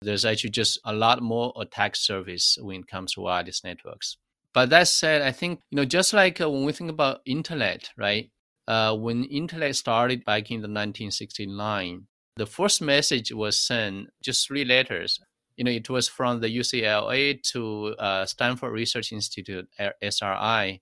There's 0.00 0.24
actually 0.24 0.50
just 0.50 0.78
a 0.84 0.92
lot 0.92 1.22
more 1.22 1.52
attack 1.60 1.96
surface 1.96 2.56
when 2.60 2.80
it 2.80 2.86
comes 2.86 3.14
to 3.14 3.22
wireless 3.22 3.64
networks. 3.64 4.16
But 4.54 4.70
that 4.70 4.88
said, 4.88 5.22
I 5.22 5.32
think 5.32 5.60
you 5.70 5.76
know 5.76 5.84
just 5.84 6.12
like 6.12 6.40
uh, 6.40 6.48
when 6.48 6.64
we 6.64 6.72
think 6.72 6.90
about 6.90 7.20
internet, 7.26 7.90
right? 7.96 8.30
Uh, 8.66 8.94
when 8.94 9.24
internet 9.24 9.74
started 9.74 10.24
back 10.24 10.50
in 10.50 10.60
the 10.60 10.68
1969, 10.68 12.06
the 12.36 12.46
first 12.46 12.80
message 12.80 13.32
was 13.32 13.58
sent 13.58 14.08
just 14.22 14.46
three 14.46 14.64
letters. 14.64 15.18
You 15.56 15.64
know, 15.64 15.70
it 15.70 15.90
was 15.90 16.08
from 16.08 16.40
the 16.40 16.56
UCLA 16.56 17.42
to 17.52 17.94
uh, 17.98 18.26
Stanford 18.26 18.72
Research 18.72 19.12
Institute 19.12 19.68
(SRI). 20.00 20.80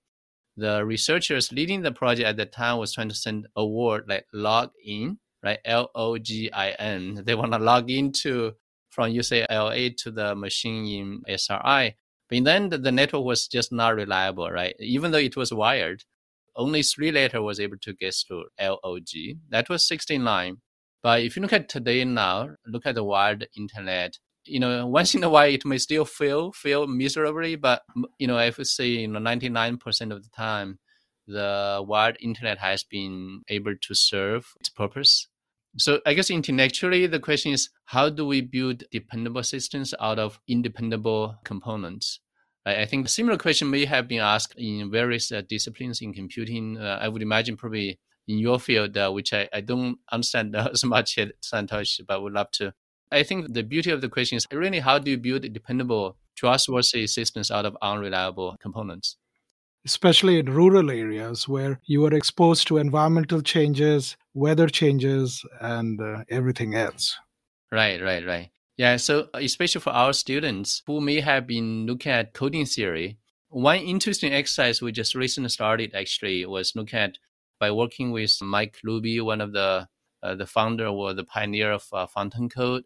The 0.57 0.83
researchers 0.83 1.51
leading 1.51 1.81
the 1.81 1.91
project 1.91 2.27
at 2.27 2.37
the 2.37 2.47
time 2.47 2.79
was 2.79 2.93
trying 2.93 3.09
to 3.09 3.15
send 3.15 3.47
a 3.55 3.65
word 3.65 4.05
like 4.07 4.25
log 4.33 4.71
in, 4.83 5.19
right? 5.43 5.59
L 5.63 5.91
O 5.93 6.17
G 6.17 6.51
I 6.51 6.71
N. 6.71 7.21
They 7.25 7.35
want 7.35 7.53
to 7.53 7.59
log 7.59 7.91
into 7.91 8.53
from 8.89 9.11
UCLA 9.11 9.95
to 9.97 10.09
the 10.09 10.35
machine 10.35 11.23
in 11.27 11.37
SRI. 11.37 11.95
But 12.29 12.43
then 12.43 12.69
the, 12.69 12.91
network 12.91 13.23
was 13.23 13.47
just 13.47 13.71
not 13.71 13.95
reliable, 13.95 14.49
right? 14.49 14.75
Even 14.79 15.11
though 15.11 15.19
it 15.19 15.37
was 15.37 15.53
wired, 15.53 16.03
only 16.55 16.81
three 16.81 17.11
letter 17.11 17.41
was 17.41 17.59
able 17.59 17.77
to 17.77 17.93
get 17.93 18.15
through 18.15 18.45
LOG. 18.59 19.37
That 19.49 19.69
was 19.69 19.87
69. 19.87 20.57
But 21.03 21.21
if 21.21 21.35
you 21.35 21.43
look 21.43 21.53
at 21.53 21.69
today 21.69 22.03
now, 22.03 22.49
look 22.65 22.85
at 22.85 22.95
the 22.95 23.03
wired 23.03 23.47
internet, 23.55 24.17
you 24.47 24.59
know, 24.59 24.85
once 24.99 25.15
in 25.15 25.23
a 25.23 25.29
while 25.29 25.49
it 25.49 25.65
may 25.65 25.77
still 25.77 26.05
fail, 26.05 26.51
fail 26.51 26.87
miserably, 26.87 27.55
but 27.55 27.83
you 28.19 28.27
know, 28.27 28.37
if 28.39 28.57
we 28.57 28.63
say 28.63 28.87
you 28.87 29.07
know 29.07 29.19
99% 29.19 30.11
of 30.11 30.23
the 30.23 30.29
time, 30.35 30.79
the 31.27 31.83
wired 31.85 32.17
internet 32.21 32.57
has 32.59 32.83
been 32.83 33.41
able 33.49 33.75
to 33.81 33.93
serve 33.93 34.53
its 34.59 34.69
purpose. 34.69 35.27
So 35.77 35.99
I 36.05 36.13
guess 36.13 36.31
intellectually, 36.31 37.05
the 37.05 37.19
question 37.19 37.51
is 37.51 37.69
how 37.85 38.09
do 38.09 38.25
we 38.25 38.41
build 38.41 38.83
dependable 38.91 39.43
systems 39.43 39.93
out 39.99 40.17
of 40.17 40.39
independable 40.47 41.35
components? 41.43 42.19
I 42.65 42.85
think 42.85 43.05
a 43.05 43.09
similar 43.09 43.37
question 43.37 43.69
may 43.69 43.85
have 43.85 44.09
been 44.09 44.19
asked 44.19 44.55
in 44.57 44.91
various 44.91 45.31
uh, 45.31 45.41
disciplines 45.47 46.01
in 46.01 46.13
computing. 46.13 46.77
Uh, 46.77 46.99
I 47.01 47.07
would 47.07 47.21
imagine 47.21 47.55
probably 47.55 47.97
in 48.27 48.39
your 48.39 48.59
field, 48.59 48.97
uh, 48.97 49.09
which 49.09 49.31
I, 49.31 49.47
I 49.53 49.61
don't 49.61 49.99
understand 50.11 50.55
as 50.55 50.83
much 50.83 51.17
at 51.17 51.41
Santosh, 51.41 52.01
but 52.05 52.21
would 52.21 52.33
love 52.33 52.51
to. 52.53 52.73
I 53.11 53.23
think 53.23 53.53
the 53.53 53.63
beauty 53.63 53.91
of 53.91 54.01
the 54.01 54.09
question 54.09 54.37
is 54.37 54.47
really 54.51 54.79
how 54.79 54.99
do 54.99 55.11
you 55.11 55.17
build 55.17 55.41
dependable, 55.53 56.17
trustworthy 56.35 57.07
systems 57.07 57.51
out 57.51 57.65
of 57.65 57.77
unreliable 57.81 58.57
components? 58.59 59.17
especially 59.87 60.37
in 60.37 60.47
rural 60.47 60.91
areas 60.91 61.47
where 61.47 61.79
you 61.85 62.05
are 62.05 62.13
exposed 62.13 62.67
to 62.67 62.77
environmental 62.77 63.41
changes, 63.41 64.17
weather 64.33 64.67
changes, 64.67 65.45
and 65.61 66.01
uh, 66.01 66.25
everything 66.29 66.75
else. 66.75 67.17
Right, 67.71 68.01
right, 68.01 68.25
right. 68.25 68.49
Yeah, 68.75 68.97
so 68.97 69.29
uh, 69.33 69.39
especially 69.39 69.81
for 69.81 69.91
our 69.91 70.11
students 70.11 70.83
who 70.85 70.99
may 70.99 71.21
have 71.21 71.47
been 71.47 71.85
looking 71.85 72.11
at 72.11 72.33
coding 72.33 72.65
theory, 72.65 73.17
one 73.47 73.79
interesting 73.79 74.33
exercise 74.33 74.81
we 74.81 74.91
just 74.91 75.15
recently 75.15 75.49
started 75.49 75.95
actually 75.95 76.45
was 76.45 76.75
look 76.75 76.93
at 76.93 77.17
by 77.57 77.71
working 77.71 78.11
with 78.11 78.37
Mike 78.41 78.77
Luby, 78.85 79.23
one 79.23 79.39
of 79.39 79.53
the 79.53 79.87
uh, 80.21 80.35
the 80.35 80.45
founder 80.45 80.87
or 80.87 81.13
the 81.13 81.23
pioneer 81.23 81.71
of 81.71 81.85
uh, 81.93 82.05
Fountain 82.07 82.49
Code. 82.49 82.83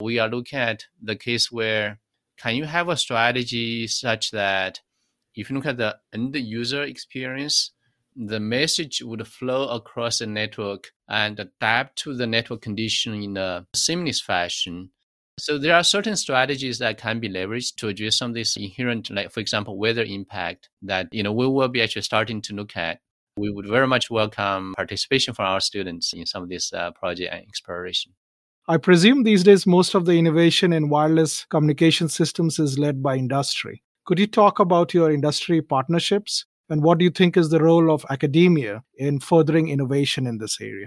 We 0.00 0.18
are 0.18 0.28
looking 0.28 0.58
at 0.58 0.86
the 1.00 1.16
case 1.16 1.52
where 1.52 2.00
can 2.36 2.56
you 2.56 2.64
have 2.64 2.88
a 2.88 2.96
strategy 2.96 3.86
such 3.86 4.32
that 4.32 4.80
if 5.34 5.50
you 5.50 5.56
look 5.56 5.66
at 5.66 5.76
the 5.76 5.96
end 6.12 6.34
user 6.34 6.82
experience, 6.82 7.72
the 8.16 8.40
message 8.40 9.02
would 9.02 9.26
flow 9.26 9.68
across 9.68 10.18
the 10.18 10.26
network 10.26 10.92
and 11.08 11.38
adapt 11.38 11.96
to 11.98 12.14
the 12.14 12.26
network 12.26 12.62
condition 12.62 13.14
in 13.14 13.36
a 13.36 13.66
seamless 13.74 14.20
fashion. 14.20 14.90
So 15.38 15.58
there 15.58 15.74
are 15.74 15.82
certain 15.82 16.16
strategies 16.16 16.78
that 16.78 16.98
can 16.98 17.18
be 17.18 17.28
leveraged 17.28 17.76
to 17.76 17.88
address 17.88 18.18
some 18.18 18.30
of 18.30 18.34
this 18.34 18.56
inherent, 18.56 19.10
like 19.10 19.32
for 19.32 19.40
example, 19.40 19.76
weather 19.76 20.04
impact 20.04 20.68
that 20.82 21.08
you 21.10 21.24
know 21.24 21.32
we 21.32 21.48
will 21.48 21.68
be 21.68 21.82
actually 21.82 22.02
starting 22.02 22.40
to 22.42 22.54
look 22.54 22.76
at. 22.76 23.00
We 23.36 23.50
would 23.50 23.66
very 23.66 23.88
much 23.88 24.10
welcome 24.10 24.74
participation 24.76 25.34
from 25.34 25.46
our 25.46 25.60
students 25.60 26.12
in 26.12 26.24
some 26.24 26.44
of 26.44 26.48
this 26.48 26.72
uh, 26.72 26.92
project 26.92 27.32
and 27.32 27.42
exploration. 27.42 28.12
I 28.66 28.78
presume 28.78 29.24
these 29.24 29.44
days 29.44 29.66
most 29.66 29.94
of 29.94 30.06
the 30.06 30.12
innovation 30.12 30.72
in 30.72 30.88
wireless 30.88 31.44
communication 31.50 32.08
systems 32.08 32.58
is 32.58 32.78
led 32.78 33.02
by 33.02 33.16
industry. 33.16 33.82
Could 34.06 34.18
you 34.18 34.26
talk 34.26 34.58
about 34.58 34.94
your 34.94 35.12
industry 35.12 35.60
partnerships 35.60 36.46
and 36.70 36.82
what 36.82 36.96
do 36.96 37.04
you 37.04 37.10
think 37.10 37.36
is 37.36 37.50
the 37.50 37.62
role 37.62 37.92
of 37.92 38.06
academia 38.08 38.82
in 38.96 39.20
furthering 39.20 39.68
innovation 39.68 40.26
in 40.26 40.38
this 40.38 40.62
area? 40.62 40.86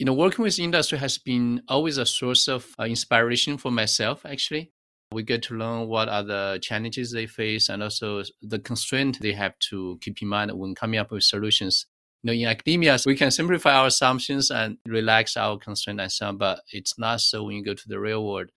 You 0.00 0.06
know, 0.06 0.14
working 0.14 0.42
with 0.42 0.58
industry 0.58 0.98
has 0.98 1.16
been 1.16 1.62
always 1.68 1.96
a 1.96 2.06
source 2.06 2.48
of 2.48 2.66
uh, 2.80 2.84
inspiration 2.86 3.56
for 3.56 3.70
myself, 3.70 4.26
actually. 4.26 4.72
We 5.12 5.22
get 5.22 5.44
to 5.44 5.54
learn 5.54 5.86
what 5.86 6.08
are 6.08 6.24
the 6.24 6.58
challenges 6.60 7.12
they 7.12 7.26
face 7.26 7.68
and 7.68 7.84
also 7.84 8.24
the 8.40 8.58
constraint 8.58 9.20
they 9.20 9.32
have 9.34 9.56
to 9.70 9.96
keep 10.00 10.20
in 10.22 10.26
mind 10.26 10.50
when 10.58 10.74
coming 10.74 10.98
up 10.98 11.12
with 11.12 11.22
solutions. 11.22 11.86
You 12.22 12.28
know, 12.28 12.32
in 12.32 12.46
academia, 12.46 12.98
we 13.04 13.16
can 13.16 13.30
simplify 13.30 13.74
our 13.74 13.86
assumptions 13.86 14.50
and 14.50 14.78
relax 14.86 15.36
our 15.36 15.58
constraint 15.58 16.00
and 16.00 16.10
so 16.10 16.28
on, 16.28 16.38
but 16.38 16.60
it's 16.72 16.98
not 16.98 17.20
so 17.20 17.44
when 17.44 17.56
you 17.56 17.64
go 17.64 17.74
to 17.74 17.88
the 17.88 17.98
real 17.98 18.24
world. 18.24 18.50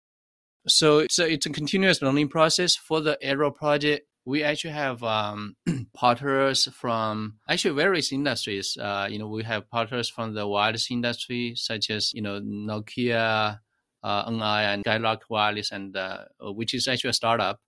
So 0.67 0.99
it's 0.99 1.19
a, 1.19 1.31
it's 1.31 1.45
a 1.45 1.49
continuous 1.51 2.01
learning 2.01 2.29
process 2.29 2.75
for 2.75 3.01
the 3.01 3.17
ARA 3.27 3.51
project. 3.51 4.07
We 4.25 4.43
actually 4.43 4.73
have 4.73 5.03
um, 5.03 5.55
partners 5.93 6.67
from 6.73 7.35
actually 7.47 7.75
various 7.75 8.11
industries. 8.11 8.75
Uh, 8.79 9.07
you 9.09 9.19
know, 9.19 9.27
we 9.27 9.43
have 9.43 9.69
partners 9.69 10.09
from 10.09 10.33
the 10.33 10.47
wireless 10.47 10.89
industry, 10.89 11.53
such 11.55 11.91
as 11.91 12.11
you 12.13 12.23
know 12.23 12.41
Nokia, 12.41 13.59
uh, 14.03 14.31
NI, 14.31 14.65
and 14.73 14.83
Skylark 14.83 15.23
Wireless, 15.29 15.71
and 15.71 15.95
uh, 15.95 16.25
which 16.39 16.73
is 16.73 16.87
actually 16.87 17.11
a 17.11 17.13
startup. 17.13 17.59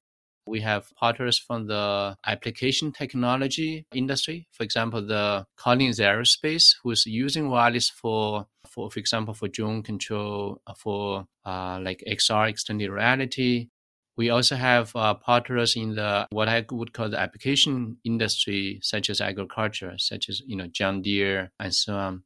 We 0.47 0.61
have 0.61 0.93
partners 0.95 1.37
from 1.37 1.67
the 1.67 2.15
application 2.25 2.91
technology 2.91 3.85
industry. 3.93 4.47
For 4.51 4.63
example, 4.63 5.05
the 5.05 5.45
Collins 5.57 5.99
Aerospace, 5.99 6.75
who's 6.83 7.05
using 7.05 7.49
wireless 7.49 7.89
for 7.89 8.47
for, 8.67 8.91
for 8.91 8.99
example, 8.99 9.33
for 9.33 9.47
drone 9.47 9.81
control, 9.81 10.61
uh, 10.67 10.73
for 10.73 11.25
uh, 11.45 11.79
like 11.81 12.03
XR 12.07 12.49
extended 12.49 12.89
reality. 12.89 13.69
We 14.17 14.29
also 14.29 14.55
have 14.55 14.95
uh, 14.95 15.13
partners 15.13 15.75
in 15.75 15.95
the 15.95 16.27
what 16.31 16.47
I 16.49 16.65
would 16.71 16.93
call 16.93 17.09
the 17.09 17.19
application 17.19 17.97
industry, 18.03 18.79
such 18.81 19.09
as 19.09 19.21
agriculture, 19.21 19.93
such 19.97 20.27
as 20.29 20.41
you 20.45 20.55
know 20.55 20.67
John 20.67 21.01
Deere 21.01 21.51
and 21.59 21.73
so 21.73 21.95
on. 21.95 22.23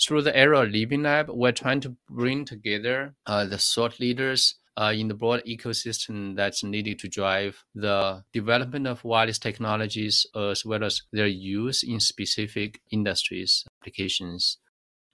Through 0.00 0.22
the 0.22 0.38
ARA 0.38 0.64
Living 0.64 1.02
Lab, 1.02 1.30
we're 1.30 1.52
trying 1.52 1.80
to 1.80 1.96
bring 2.08 2.44
together 2.44 3.14
uh, 3.26 3.46
the 3.46 3.58
thought 3.58 3.98
leaders 3.98 4.56
uh, 4.76 4.92
in 4.94 5.08
the 5.08 5.14
broad 5.14 5.42
ecosystem 5.46 6.36
that's 6.36 6.62
needed 6.62 6.98
to 6.98 7.08
drive 7.08 7.64
the 7.74 8.22
development 8.32 8.86
of 8.86 9.04
wireless 9.04 9.38
technologies 9.38 10.26
as 10.34 10.64
well 10.64 10.84
as 10.84 11.02
their 11.12 11.26
use 11.26 11.82
in 11.82 12.00
specific 12.00 12.80
industries 12.90 13.64
applications 13.80 14.58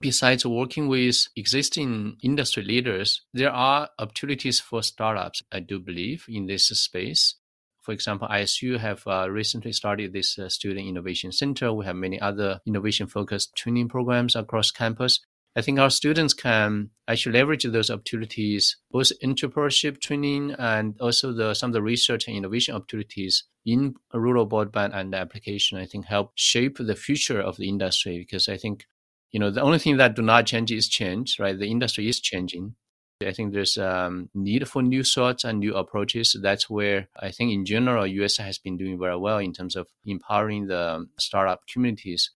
besides 0.03 0.45
working 0.45 0.89
with 0.89 1.27
existing 1.37 2.17
industry 2.21 2.61
leaders, 2.61 3.21
there 3.33 3.51
are 3.51 3.89
opportunities 3.97 4.59
for 4.59 4.83
startups, 4.83 5.41
I 5.49 5.61
do 5.61 5.79
believe, 5.79 6.25
in 6.27 6.45
this 6.45 6.67
space. 6.67 7.35
For 7.81 7.93
example, 7.93 8.27
ISU 8.27 8.79
have 8.79 9.07
uh, 9.07 9.29
recently 9.31 9.71
started 9.71 10.11
this 10.11 10.37
uh, 10.37 10.49
student 10.49 10.87
innovation 10.87 11.31
center. 11.31 11.71
We 11.71 11.85
have 11.85 11.95
many 11.95 12.19
other 12.19 12.59
innovation 12.65 13.07
focused 13.07 13.55
training 13.55 13.87
programs 13.87 14.35
across 14.35 14.71
campus. 14.71 15.21
I 15.55 15.61
think 15.61 15.79
our 15.79 15.91
students 15.91 16.33
can 16.33 16.89
actually 17.07 17.37
leverage 17.37 17.63
those 17.63 17.91
opportunities, 17.91 18.77
both 18.89 19.11
entrepreneurship 19.23 20.01
training 20.01 20.55
and 20.57 20.95
also 20.99 21.31
the, 21.31 21.53
some 21.53 21.69
of 21.69 21.73
the 21.73 21.81
research 21.81 22.27
and 22.27 22.35
innovation 22.35 22.75
opportunities 22.75 23.43
in 23.65 23.93
rural 24.13 24.47
broadband 24.47 24.95
and 24.95 25.13
application. 25.13 25.77
I 25.77 25.85
think 25.85 26.05
help 26.05 26.31
shape 26.35 26.77
the 26.79 26.95
future 26.95 27.39
of 27.39 27.57
the 27.57 27.69
industry 27.69 28.17
because 28.17 28.49
I 28.49 28.57
think, 28.57 28.85
you 29.31 29.39
know, 29.39 29.51
the 29.51 29.61
only 29.61 29.77
thing 29.77 29.97
that 29.97 30.15
do 30.15 30.23
not 30.23 30.47
change 30.47 30.71
is 30.71 30.87
change, 30.87 31.37
right? 31.39 31.57
The 31.57 31.69
industry 31.69 32.09
is 32.09 32.19
changing. 32.19 32.75
I 33.21 33.31
think 33.31 33.53
there's 33.53 33.77
um, 33.77 34.29
need 34.33 34.67
for 34.67 34.81
new 34.81 35.03
thoughts 35.03 35.43
and 35.43 35.59
new 35.59 35.75
approaches. 35.75 36.35
That's 36.41 36.69
where 36.69 37.09
I 37.17 37.29
think 37.29 37.51
in 37.51 37.63
general, 37.63 38.07
US 38.07 38.37
has 38.37 38.57
been 38.57 38.75
doing 38.75 38.99
very 38.99 39.17
well 39.17 39.37
in 39.37 39.53
terms 39.53 39.75
of 39.75 39.87
empowering 40.03 40.65
the 40.65 41.07
startup 41.19 41.61
communities 41.71 42.31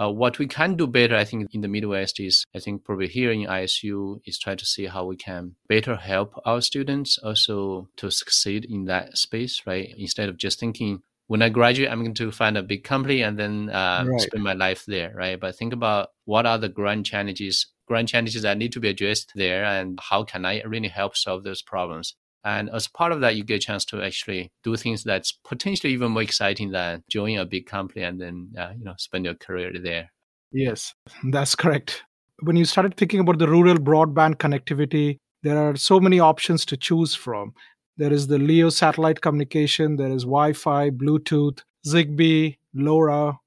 uh, 0.00 0.10
what 0.10 0.38
we 0.38 0.46
can 0.46 0.74
do 0.74 0.86
better, 0.86 1.14
I 1.16 1.24
think, 1.24 1.54
in 1.54 1.60
the 1.60 1.68
Midwest 1.68 2.18
is, 2.18 2.44
I 2.54 2.58
think, 2.58 2.84
probably 2.84 3.08
here 3.08 3.30
in 3.30 3.46
ISU 3.46 4.20
is 4.24 4.38
try 4.38 4.54
to 4.54 4.66
see 4.66 4.86
how 4.86 5.04
we 5.04 5.16
can 5.16 5.54
better 5.68 5.96
help 5.96 6.34
our 6.44 6.60
students 6.60 7.18
also 7.18 7.88
to 7.96 8.10
succeed 8.10 8.64
in 8.64 8.86
that 8.86 9.16
space, 9.16 9.62
right? 9.66 9.94
Instead 9.96 10.28
of 10.28 10.36
just 10.36 10.58
thinking, 10.58 11.02
when 11.28 11.42
I 11.42 11.48
graduate, 11.48 11.90
I'm 11.90 12.02
going 12.02 12.14
to 12.14 12.32
find 12.32 12.58
a 12.58 12.62
big 12.62 12.84
company 12.84 13.22
and 13.22 13.38
then 13.38 13.70
uh, 13.70 14.04
right. 14.06 14.20
spend 14.20 14.42
my 14.42 14.52
life 14.52 14.84
there, 14.86 15.12
right? 15.14 15.38
But 15.38 15.56
think 15.56 15.72
about 15.72 16.08
what 16.24 16.44
are 16.44 16.58
the 16.58 16.68
grand 16.68 17.06
challenges, 17.06 17.66
grand 17.86 18.08
challenges 18.08 18.42
that 18.42 18.58
need 18.58 18.72
to 18.72 18.80
be 18.80 18.88
addressed 18.88 19.32
there, 19.36 19.64
and 19.64 19.98
how 20.02 20.24
can 20.24 20.44
I 20.44 20.62
really 20.62 20.88
help 20.88 21.16
solve 21.16 21.44
those 21.44 21.62
problems? 21.62 22.14
And 22.44 22.68
as 22.70 22.86
part 22.86 23.12
of 23.12 23.20
that, 23.20 23.36
you 23.36 23.44
get 23.44 23.56
a 23.56 23.66
chance 23.66 23.84
to 23.86 24.02
actually 24.02 24.52
do 24.62 24.76
things 24.76 25.02
that's 25.02 25.32
potentially 25.32 25.92
even 25.94 26.12
more 26.12 26.22
exciting 26.22 26.70
than 26.70 27.02
joining 27.08 27.38
a 27.38 27.46
big 27.46 27.66
company 27.66 28.02
and 28.04 28.20
then 28.20 28.50
uh, 28.58 28.72
you 28.76 28.84
know 28.84 28.94
spend 28.98 29.24
your 29.24 29.34
career 29.34 29.72
there. 29.82 30.10
Yes, 30.52 30.94
that's 31.30 31.54
correct. 31.54 32.02
When 32.42 32.56
you 32.56 32.64
started 32.64 32.96
thinking 32.96 33.20
about 33.20 33.38
the 33.38 33.48
rural 33.48 33.76
broadband 33.76 34.36
connectivity, 34.36 35.18
there 35.42 35.58
are 35.58 35.76
so 35.76 35.98
many 35.98 36.20
options 36.20 36.64
to 36.66 36.76
choose 36.76 37.14
from. 37.14 37.54
There 37.96 38.12
is 38.12 38.26
the 38.26 38.38
LEO 38.38 38.70
satellite 38.70 39.20
communication, 39.20 39.96
there 39.96 40.10
is 40.10 40.24
Wi 40.24 40.52
Fi, 40.52 40.90
Bluetooth, 40.90 41.62
Zigbee, 41.86 42.58
LoRa. 42.76 43.38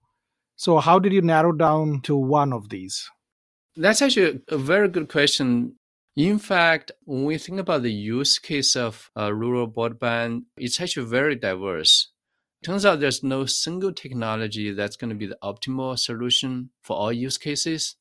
So, 0.56 0.80
how 0.80 1.00
did 1.00 1.14
you 1.14 1.22
narrow 1.22 1.52
down 1.52 2.02
to 2.02 2.16
one 2.16 2.52
of 2.52 2.70
these? 2.70 3.10
That's 3.76 4.02
actually 4.02 4.42
a 4.48 4.58
very 4.58 4.88
good 4.88 5.08
question. 5.08 5.77
In 6.18 6.40
fact, 6.40 6.92
when 7.06 7.26
we 7.26 7.38
think 7.38 7.60
about 7.60 7.84
the 7.84 7.94
use 7.94 8.40
case 8.40 8.76
of 8.76 9.12
uh, 9.16 9.32
rural 9.32 9.70
broadband, 9.70 10.46
it's 10.58 10.82
actually 10.82 11.06
very 11.06 11.36
diverse. 11.36 12.10
Turns 12.64 12.88
out 12.88 13.00
there's 13.00 13.22
no 13.22 13.46
single 13.46 13.94
technology 13.94 14.72
that's 14.72 14.96
going 14.96 15.12
to 15.12 15.16
be 15.16 15.28
the 15.28 15.38
optimal 15.44 15.98
solution 16.00 16.72
for 16.82 16.98
all 16.98 17.14
use 17.14 17.38
cases. 17.38 17.98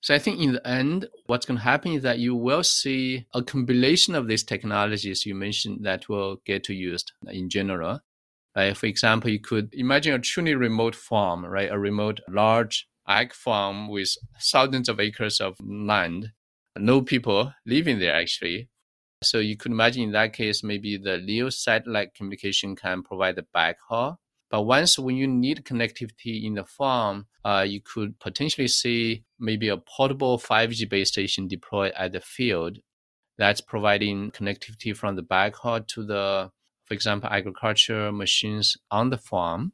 So 0.00 0.12
I 0.12 0.18
think 0.18 0.40
in 0.40 0.54
the 0.54 0.66
end, 0.66 1.08
what's 1.26 1.46
going 1.46 1.58
to 1.58 1.62
happen 1.62 1.92
is 1.92 2.02
that 2.02 2.18
you 2.18 2.34
will 2.34 2.64
see 2.64 3.28
a 3.32 3.44
combination 3.44 4.16
of 4.16 4.26
these 4.26 4.42
technologies 4.42 5.24
you 5.24 5.36
mentioned 5.36 5.84
that 5.84 6.08
will 6.08 6.42
get 6.44 6.64
to 6.64 6.74
used 6.74 7.12
in 7.28 7.48
general. 7.48 8.00
Right? 8.56 8.76
For 8.76 8.86
example, 8.86 9.30
you 9.30 9.38
could 9.38 9.72
imagine 9.72 10.14
a 10.14 10.18
truly 10.18 10.56
remote 10.56 10.96
farm, 10.96 11.46
right? 11.46 11.70
A 11.70 11.78
remote 11.78 12.18
large 12.28 12.88
ag 13.06 13.32
farm 13.32 13.88
with 13.88 14.16
thousands 14.40 14.88
of 14.88 14.98
acres 14.98 15.40
of 15.40 15.56
land 15.64 16.32
no 16.78 17.02
people 17.02 17.52
living 17.66 17.98
there 17.98 18.14
actually. 18.14 18.68
So 19.22 19.38
you 19.38 19.56
could 19.56 19.72
imagine 19.72 20.02
in 20.02 20.12
that 20.12 20.32
case, 20.32 20.64
maybe 20.64 20.96
the 20.96 21.18
LEO 21.18 21.48
satellite 21.48 22.14
communication 22.14 22.74
can 22.74 23.02
provide 23.02 23.36
the 23.36 23.46
backhaul. 23.54 24.16
But 24.50 24.62
once 24.62 24.98
when 24.98 25.16
you 25.16 25.26
need 25.26 25.64
connectivity 25.64 26.44
in 26.44 26.54
the 26.54 26.64
farm, 26.64 27.26
uh, 27.44 27.64
you 27.66 27.80
could 27.80 28.18
potentially 28.20 28.68
see 28.68 29.24
maybe 29.38 29.68
a 29.68 29.76
portable 29.78 30.38
5G 30.38 30.88
base 30.90 31.08
station 31.08 31.48
deployed 31.48 31.92
at 31.96 32.12
the 32.12 32.20
field 32.20 32.78
that's 33.38 33.60
providing 33.60 34.30
connectivity 34.30 34.96
from 34.96 35.16
the 35.16 35.22
backhaul 35.22 35.86
to 35.88 36.04
the, 36.04 36.50
for 36.84 36.94
example, 36.94 37.28
agriculture 37.30 38.12
machines 38.12 38.76
on 38.90 39.10
the 39.10 39.18
farm. 39.18 39.72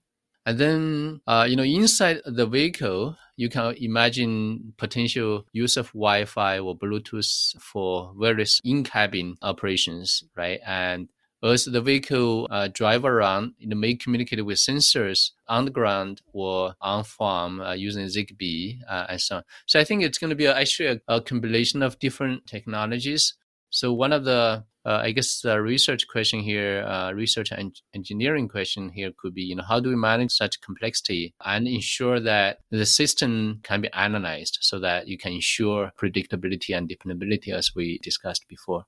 And 0.49 0.59
then, 0.59 1.21
uh, 1.27 1.45
you 1.47 1.57
know, 1.57 1.63
inside 1.63 2.23
the 2.25 2.47
vehicle, 2.47 3.19
you 3.37 3.51
can 3.51 3.75
imagine 3.75 4.73
potential 4.79 5.45
use 5.53 5.77
of 5.77 5.89
Wi-Fi 5.89 6.61
or 6.61 6.75
Bluetooth 6.75 7.61
for 7.61 8.15
various 8.19 8.59
in-cabin 8.65 9.37
operations, 9.43 10.25
right? 10.35 10.59
And 10.67 11.11
as 11.43 11.67
the 11.67 11.83
vehicle 11.83 12.49
uh, 12.51 12.69
drive 12.73 13.05
around, 13.05 13.57
it 13.61 13.77
may 13.77 13.95
communicate 13.95 14.43
with 14.43 14.57
sensors 14.57 15.33
on 15.49 15.67
the 15.67 15.71
ground 15.71 16.23
or 16.33 16.73
on 16.81 17.05
farm 17.05 17.61
uh, 17.61 17.75
using 17.75 18.07
Zigbee 18.07 18.79
uh, 18.89 19.05
and 19.11 19.21
so 19.21 19.37
on. 19.37 19.43
So 19.67 19.79
I 19.79 19.85
think 19.85 20.03
it's 20.03 20.17
going 20.17 20.31
to 20.31 20.35
be 20.35 20.47
actually 20.47 20.89
a, 20.89 21.01
a 21.09 21.21
combination 21.21 21.83
of 21.83 21.99
different 21.99 22.47
technologies. 22.47 23.35
So 23.69 23.93
one 23.93 24.15
of 24.15 24.25
the 24.25 24.65
uh, 24.88 25.03
I 25.05 25.11
guess 25.11 25.42
the 25.42 25.61
research 25.61 26.09
question 26.09 26.40
here, 26.40 26.83
uh, 26.83 27.12
research 27.12 27.53
and 27.53 27.79
engineering 27.94 28.48
question 28.48 28.88
here 28.88 29.12
could 29.18 29.35
be, 29.35 29.42
you 29.42 29.55
know, 29.55 29.62
how 29.68 29.81
do 29.81 29.90
we 29.90 29.96
manage 29.96 30.33
such 30.33 30.62
complexity 30.62 31.35
and 31.44 31.68
ensure 31.68 32.18
that 32.20 32.61
the 32.70 32.87
system 32.87 33.61
can 33.62 33.83
be 33.83 33.92
analyzed 33.92 34.57
so 34.62 34.79
that 34.79 35.07
you 35.07 35.18
can 35.18 35.35
ensure 35.35 35.92
predictability 36.01 36.74
and 36.74 36.88
dependability 36.88 37.53
as 37.53 37.72
we 37.77 37.98
discussed 38.03 38.48
before. 38.48 38.85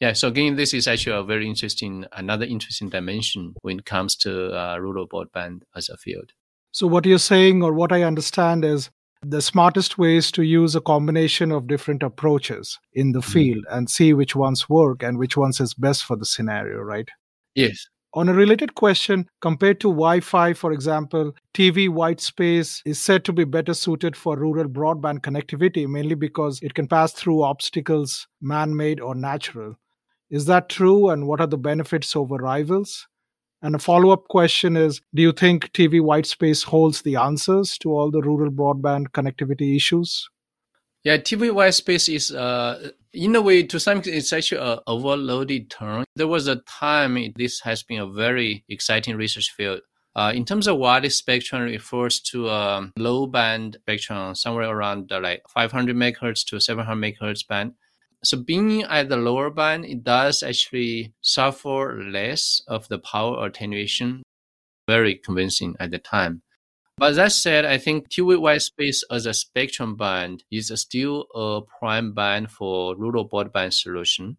Yeah, 0.00 0.12
so 0.14 0.26
again, 0.26 0.56
this 0.56 0.74
is 0.74 0.88
actually 0.88 1.16
a 1.16 1.22
very 1.22 1.48
interesting, 1.48 2.04
another 2.12 2.46
interesting 2.46 2.88
dimension 2.88 3.54
when 3.62 3.78
it 3.78 3.84
comes 3.84 4.16
to 4.16 4.52
uh, 4.58 4.76
rural 4.78 5.06
broadband 5.06 5.60
as 5.76 5.88
a 5.88 5.96
field. 5.96 6.32
So, 6.72 6.88
what 6.88 7.06
you're 7.06 7.18
saying, 7.20 7.62
or 7.62 7.72
what 7.72 7.92
I 7.92 8.02
understand, 8.02 8.64
is 8.64 8.90
the 9.24 9.42
smartest 9.42 9.98
way 9.98 10.16
is 10.16 10.30
to 10.32 10.42
use 10.42 10.74
a 10.74 10.80
combination 10.80 11.50
of 11.50 11.66
different 11.66 12.02
approaches 12.02 12.78
in 12.92 13.12
the 13.12 13.20
mm-hmm. 13.20 13.32
field 13.32 13.64
and 13.70 13.90
see 13.90 14.12
which 14.12 14.36
ones 14.36 14.68
work 14.68 15.02
and 15.02 15.18
which 15.18 15.36
ones 15.36 15.60
is 15.60 15.74
best 15.74 16.04
for 16.04 16.16
the 16.16 16.26
scenario, 16.26 16.78
right? 16.78 17.08
Yes. 17.54 17.86
On 18.16 18.28
a 18.28 18.34
related 18.34 18.76
question, 18.76 19.26
compared 19.40 19.80
to 19.80 19.88
Wi 19.88 20.20
Fi, 20.20 20.52
for 20.52 20.70
example, 20.70 21.32
TV 21.52 21.88
white 21.88 22.20
space 22.20 22.80
is 22.86 23.00
said 23.00 23.24
to 23.24 23.32
be 23.32 23.42
better 23.42 23.74
suited 23.74 24.16
for 24.16 24.36
rural 24.36 24.68
broadband 24.68 25.20
connectivity, 25.22 25.88
mainly 25.88 26.14
because 26.14 26.60
it 26.62 26.74
can 26.74 26.86
pass 26.86 27.12
through 27.12 27.42
obstacles, 27.42 28.28
man 28.40 28.76
made 28.76 29.00
or 29.00 29.16
natural. 29.16 29.74
Is 30.30 30.46
that 30.46 30.68
true? 30.68 31.10
And 31.10 31.26
what 31.26 31.40
are 31.40 31.48
the 31.48 31.58
benefits 31.58 32.14
over 32.14 32.36
rivals? 32.36 33.08
And 33.64 33.74
a 33.74 33.78
follow 33.78 34.10
up 34.10 34.28
question 34.28 34.76
is 34.76 35.00
Do 35.14 35.22
you 35.22 35.32
think 35.32 35.72
TV 35.72 35.98
white 35.98 36.26
space 36.26 36.62
holds 36.64 37.00
the 37.00 37.16
answers 37.16 37.78
to 37.78 37.90
all 37.96 38.10
the 38.10 38.20
rural 38.20 38.52
broadband 38.52 39.06
connectivity 39.12 39.74
issues? 39.74 40.28
Yeah, 41.02 41.16
TV 41.16 41.52
white 41.52 41.72
space 41.72 42.06
is, 42.10 42.30
uh, 42.30 42.90
in 43.14 43.34
a 43.34 43.40
way, 43.40 43.62
to 43.62 43.80
some 43.80 43.98
extent, 43.98 44.18
it's 44.18 44.34
actually 44.34 44.60
an 44.60 44.80
overloaded 44.86 45.70
term. 45.70 46.04
There 46.14 46.28
was 46.28 46.46
a 46.46 46.56
time 46.56 47.16
this 47.36 47.60
has 47.60 47.82
been 47.82 48.00
a 48.00 48.06
very 48.06 48.64
exciting 48.68 49.16
research 49.16 49.50
field. 49.56 49.80
Uh, 50.14 50.32
in 50.34 50.44
terms 50.44 50.66
of 50.66 50.76
wireless 50.76 51.16
spectrum, 51.16 51.62
it 51.62 51.72
refers 51.72 52.20
to 52.20 52.48
a 52.48 52.76
um, 52.76 52.92
low 52.98 53.26
band 53.26 53.78
spectrum, 53.80 54.34
somewhere 54.34 54.68
around 54.68 55.10
uh, 55.10 55.20
like 55.20 55.42
500 55.48 55.96
megahertz 55.96 56.44
to 56.46 56.60
700 56.60 56.96
megahertz 56.96 57.48
band. 57.48 57.72
So 58.24 58.38
being 58.38 58.82
at 58.82 59.08
the 59.08 59.16
lower 59.16 59.50
band, 59.50 59.84
it 59.84 60.02
does 60.02 60.42
actually 60.42 61.12
suffer 61.20 62.02
less 62.02 62.62
of 62.66 62.88
the 62.88 62.98
power 62.98 63.46
attenuation. 63.46 64.22
Very 64.88 65.14
convincing 65.16 65.76
at 65.80 65.90
the 65.90 65.98
time. 65.98 66.42
But 66.96 67.16
that 67.16 67.32
said, 67.32 67.64
I 67.64 67.78
think 67.78 68.08
TV 68.08 68.38
white 68.38 68.62
space 68.62 69.02
as 69.10 69.26
a 69.26 69.34
spectrum 69.34 69.96
band 69.96 70.44
is 70.50 70.72
still 70.76 71.26
a 71.34 71.60
prime 71.78 72.12
band 72.12 72.50
for 72.50 72.94
rural 72.96 73.28
broadband 73.28 73.72
solution. 73.72 74.36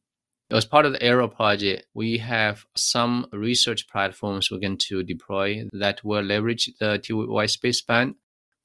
As 0.51 0.65
part 0.65 0.85
of 0.85 0.93
the 0.93 1.05
ARA 1.05 1.27
project, 1.27 1.87
we 1.93 2.19
have 2.19 2.65
some 2.75 3.27
research 3.33 3.89
platforms 3.89 4.49
we're 4.49 4.59
going 4.59 4.77
to 4.77 5.03
deploy 5.03 5.67
that 5.73 6.03
will 6.03 6.21
leverage 6.21 6.69
the 6.79 6.99
TV 6.99 7.27
white 7.27 7.49
space 7.49 7.81
band 7.81 8.15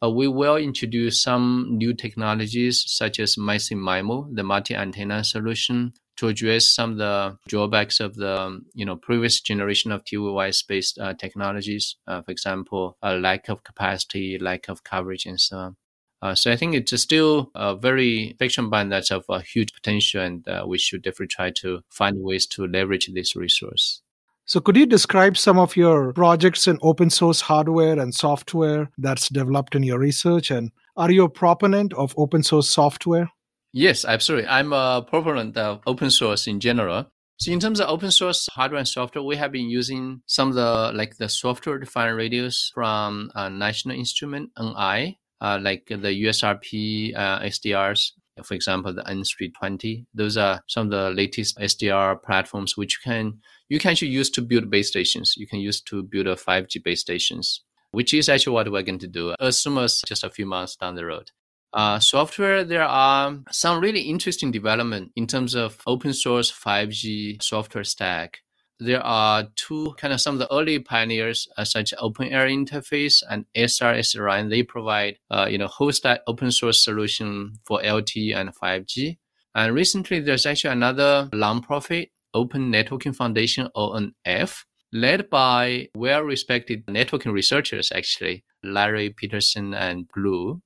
we 0.08 0.28
will 0.28 0.56
introduce 0.56 1.22
some 1.22 1.66
new 1.72 1.92
technologies 1.92 2.84
such 2.86 3.20
as 3.20 3.36
MIMO, 3.36 4.34
the 4.34 4.42
multi-antenna 4.42 5.24
solution, 5.24 5.92
to 6.16 6.28
address 6.28 6.66
some 6.66 6.92
of 6.92 6.98
the 6.98 7.36
drawbacks 7.48 8.00
of 8.00 8.14
the 8.14 8.60
you 8.74 8.84
know 8.84 8.96
previous 8.96 9.40
generation 9.40 9.90
of 9.92 10.04
TV 10.04 10.32
white-space 10.32 10.94
uh, 10.98 11.14
technologies. 11.14 11.96
Uh, 12.06 12.22
for 12.22 12.30
example, 12.30 12.96
a 13.02 13.16
lack 13.16 13.48
of 13.48 13.64
capacity, 13.64 14.38
lack 14.38 14.68
of 14.68 14.84
coverage, 14.84 15.26
and 15.26 15.40
so 15.40 15.56
on. 15.56 15.76
Uh, 16.22 16.34
so 16.34 16.52
I 16.52 16.56
think 16.56 16.74
it's 16.74 16.98
still 17.00 17.50
a 17.54 17.74
very 17.74 18.32
spectrum 18.34 18.68
band 18.68 18.92
that's 18.92 19.10
of 19.10 19.24
a 19.28 19.40
huge 19.40 19.72
potential, 19.72 20.20
and 20.22 20.46
uh, 20.48 20.64
we 20.66 20.78
should 20.78 21.02
definitely 21.02 21.28
try 21.28 21.50
to 21.62 21.82
find 21.88 22.16
ways 22.20 22.46
to 22.48 22.66
leverage 22.66 23.08
this 23.12 23.34
resource. 23.34 24.02
So, 24.50 24.58
could 24.58 24.76
you 24.76 24.84
describe 24.84 25.36
some 25.36 25.60
of 25.60 25.76
your 25.76 26.12
projects 26.12 26.66
in 26.66 26.76
open 26.82 27.08
source 27.08 27.40
hardware 27.40 27.96
and 27.96 28.12
software 28.12 28.90
that's 28.98 29.28
developed 29.28 29.76
in 29.76 29.84
your 29.84 30.00
research? 30.00 30.50
And 30.50 30.72
are 30.96 31.08
you 31.08 31.22
a 31.22 31.28
proponent 31.28 31.94
of 31.94 32.12
open 32.18 32.42
source 32.42 32.68
software? 32.68 33.30
Yes, 33.72 34.04
absolutely. 34.04 34.48
I'm 34.48 34.72
a 34.72 35.06
proponent 35.08 35.56
of 35.56 35.82
open 35.86 36.10
source 36.10 36.48
in 36.48 36.58
general. 36.58 37.06
So 37.38 37.52
in 37.52 37.60
terms 37.60 37.78
of 37.78 37.88
open 37.88 38.10
source 38.10 38.48
hardware 38.50 38.80
and 38.80 38.88
software, 38.88 39.22
we 39.22 39.36
have 39.36 39.52
been 39.52 39.70
using 39.70 40.20
some 40.26 40.48
of 40.48 40.56
the 40.56 40.90
like 40.96 41.16
the 41.18 41.28
software 41.28 41.78
defined 41.78 42.16
radios 42.16 42.72
from 42.74 43.30
uh, 43.36 43.50
National 43.50 43.94
Instrument 43.96 44.50
NI, 44.58 45.20
uh, 45.40 45.60
like 45.62 45.86
the 45.86 46.24
USRP 46.24 47.16
uh, 47.16 47.38
SDRs. 47.38 48.14
For 48.42 48.54
example, 48.54 48.92
the 48.92 49.02
N320. 49.02 50.06
Those 50.14 50.36
are 50.36 50.60
some 50.66 50.86
of 50.86 50.90
the 50.90 51.10
latest 51.10 51.58
SDR 51.58 52.22
platforms 52.22 52.76
which 52.76 52.98
you 52.98 53.10
can 53.10 53.40
you 53.68 53.78
can 53.78 53.92
actually 53.92 54.08
use 54.08 54.30
to 54.30 54.42
build 54.42 54.70
base 54.70 54.88
stations. 54.88 55.34
You 55.36 55.46
can 55.46 55.60
use 55.60 55.80
to 55.82 56.02
build 56.02 56.26
a 56.26 56.34
5G 56.34 56.82
base 56.82 57.00
stations, 57.00 57.62
which 57.92 58.12
is 58.14 58.28
actually 58.28 58.54
what 58.54 58.70
we're 58.70 58.82
going 58.82 58.98
to 58.98 59.08
do 59.08 59.34
as 59.40 59.58
soon 59.58 59.78
as 59.78 60.02
just 60.06 60.24
a 60.24 60.30
few 60.30 60.46
months 60.46 60.76
down 60.76 60.96
the 60.96 61.06
road. 61.06 61.30
Uh, 61.72 62.00
software, 62.00 62.64
there 62.64 62.84
are 62.84 63.38
some 63.50 63.80
really 63.80 64.00
interesting 64.00 64.50
development 64.50 65.12
in 65.14 65.26
terms 65.26 65.54
of 65.54 65.80
open 65.86 66.12
source 66.12 66.50
5G 66.50 67.42
software 67.42 67.84
stack. 67.84 68.40
There 68.82 69.04
are 69.04 69.46
two 69.56 69.94
kind 69.98 70.14
of 70.14 70.22
some 70.22 70.36
of 70.36 70.38
the 70.38 70.50
early 70.52 70.78
pioneers, 70.78 71.46
uh, 71.58 71.64
such 71.64 71.92
Open 71.98 72.28
Air 72.28 72.48
Interface 72.48 73.22
and 73.28 73.44
SR 73.54 74.48
They 74.48 74.62
provide, 74.62 75.18
uh, 75.30 75.48
you 75.50 75.58
know, 75.58 75.68
stack 75.90 76.20
open 76.26 76.50
source 76.50 76.82
solution 76.82 77.58
for 77.66 77.82
LTE 77.82 78.34
and 78.34 78.56
5G. 78.56 79.18
And 79.54 79.74
recently, 79.74 80.20
there's 80.20 80.46
actually 80.46 80.72
another 80.72 81.28
nonprofit, 81.32 82.10
Open 82.32 82.72
Networking 82.72 83.14
Foundation 83.14 83.68
(ONF), 83.76 84.64
led 84.94 85.28
by 85.28 85.88
well-respected 85.94 86.86
networking 86.86 87.32
researchers, 87.32 87.92
actually, 87.94 88.44
Larry 88.62 89.10
Peterson 89.10 89.74
and 89.74 90.08
Blue. 90.14 90.62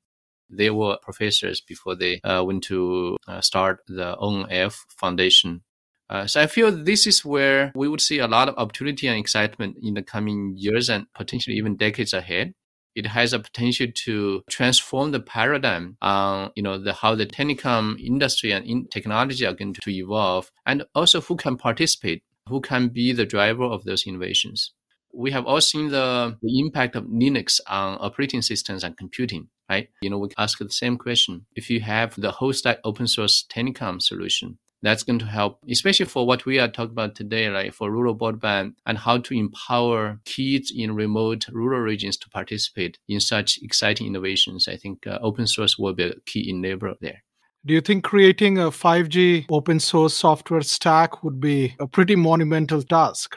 They 0.49 0.71
were 0.71 0.99
professors 1.03 1.61
before 1.61 1.97
they 1.97 2.21
uh, 2.23 2.45
went 2.45 2.63
to 2.65 3.17
uh, 3.27 3.41
start 3.41 3.81
the 3.89 4.17
ONF 4.21 4.77
Foundation. 5.01 5.63
Uh, 6.11 6.27
so 6.27 6.41
I 6.41 6.47
feel 6.47 6.71
this 6.71 7.07
is 7.07 7.25
where 7.25 7.73
we 7.75 7.89
would 7.89 8.01
see 8.01 8.19
a 8.19 8.29
lot 8.29 8.49
of 8.49 8.57
opportunity 8.57 9.07
and 9.07 9.19
excitement 9.19 9.77
in 9.83 9.95
the 9.95 10.03
coming 10.03 10.55
years 10.57 10.89
and 10.89 11.07
potentially 11.15 11.57
even 11.57 11.77
decades 11.77 12.13
ahead. 12.13 12.55
It 12.95 13.07
has 13.07 13.33
a 13.33 13.41
potential 13.41 13.89
to 14.05 14.43
transform 14.49 15.11
the 15.11 15.21
paradigm 15.21 15.97
on, 16.01 16.53
you 16.55 16.63
know, 16.63 16.79
the 16.79 16.93
how 16.93 17.17
the 17.17 17.27
telecom 17.27 18.01
industry 18.01 18.53
and 18.53 18.65
in 18.65 18.87
technology 18.87 19.45
are 19.45 19.55
going 19.55 19.75
to 19.75 19.91
evolve, 19.91 20.53
and 20.65 20.85
also 20.95 21.21
who 21.21 21.35
can 21.35 21.57
participate, 21.57 22.23
who 22.49 22.61
can 22.61 22.89
be 22.89 23.13
the 23.13 23.27
driver 23.27 23.65
of 23.65 23.85
those 23.85 24.07
innovations. 24.07 24.73
We 25.13 25.33
have 25.33 25.47
all 25.47 25.61
seen 25.61 25.91
the, 25.91 26.37
the 26.43 26.61
impact 26.61 26.95
of 26.95 27.05
Linux 27.05 27.61
on 27.67 27.99
operating 28.01 28.43
systems 28.43 28.85
and 28.85 28.97
computing 28.97 29.49
right? 29.69 29.89
You 30.03 30.11
know, 30.11 30.19
we 30.19 30.29
ask 30.39 30.59
the 30.59 30.71
same 30.71 30.97
question. 30.99 31.47
If 31.55 31.71
you 31.71 31.81
have 31.81 32.15
the 32.17 32.31
whole 32.31 32.53
stack 32.53 32.79
open 32.85 33.07
source 33.07 33.45
telecom 33.51 34.01
solution, 34.03 34.59
that's 34.85 35.03
going 35.03 35.19
to 35.21 35.27
help, 35.27 35.59
especially 35.69 36.07
for 36.07 36.27
what 36.27 36.47
we 36.47 36.59
are 36.59 36.69
talking 36.69 36.93
about 36.93 37.15
today, 37.15 37.49
like 37.49 37.73
for 37.73 37.91
rural 37.91 38.17
broadband 38.17 38.75
and 38.87 38.99
how 38.99 39.19
to 39.19 39.35
empower 39.35 40.21
kids 40.25 40.73
in 40.75 40.95
remote 40.95 41.47
rural 41.53 41.81
regions 41.81 42.17
to 42.19 42.29
participate 42.31 42.99
in 43.09 43.21
such 43.21 43.59
exciting 43.63 44.07
innovations. 44.07 44.69
I 44.69 44.77
think 44.77 45.07
uh, 45.07 45.19
open 45.23 45.47
source 45.47 45.79
will 45.79 45.95
be 45.95 46.05
a 46.05 46.21
key 46.27 46.53
enabler 46.53 46.95
there. 47.01 47.23
Do 47.67 47.73
you 47.73 47.81
think 47.81 48.05
creating 48.05 48.59
a 48.59 48.71
5G 48.71 49.47
open 49.51 49.81
source 49.81 50.15
software 50.15 50.61
stack 50.61 51.25
would 51.25 51.41
be 51.41 51.75
a 51.81 51.87
pretty 51.87 52.15
monumental 52.15 52.83
task? 52.83 53.37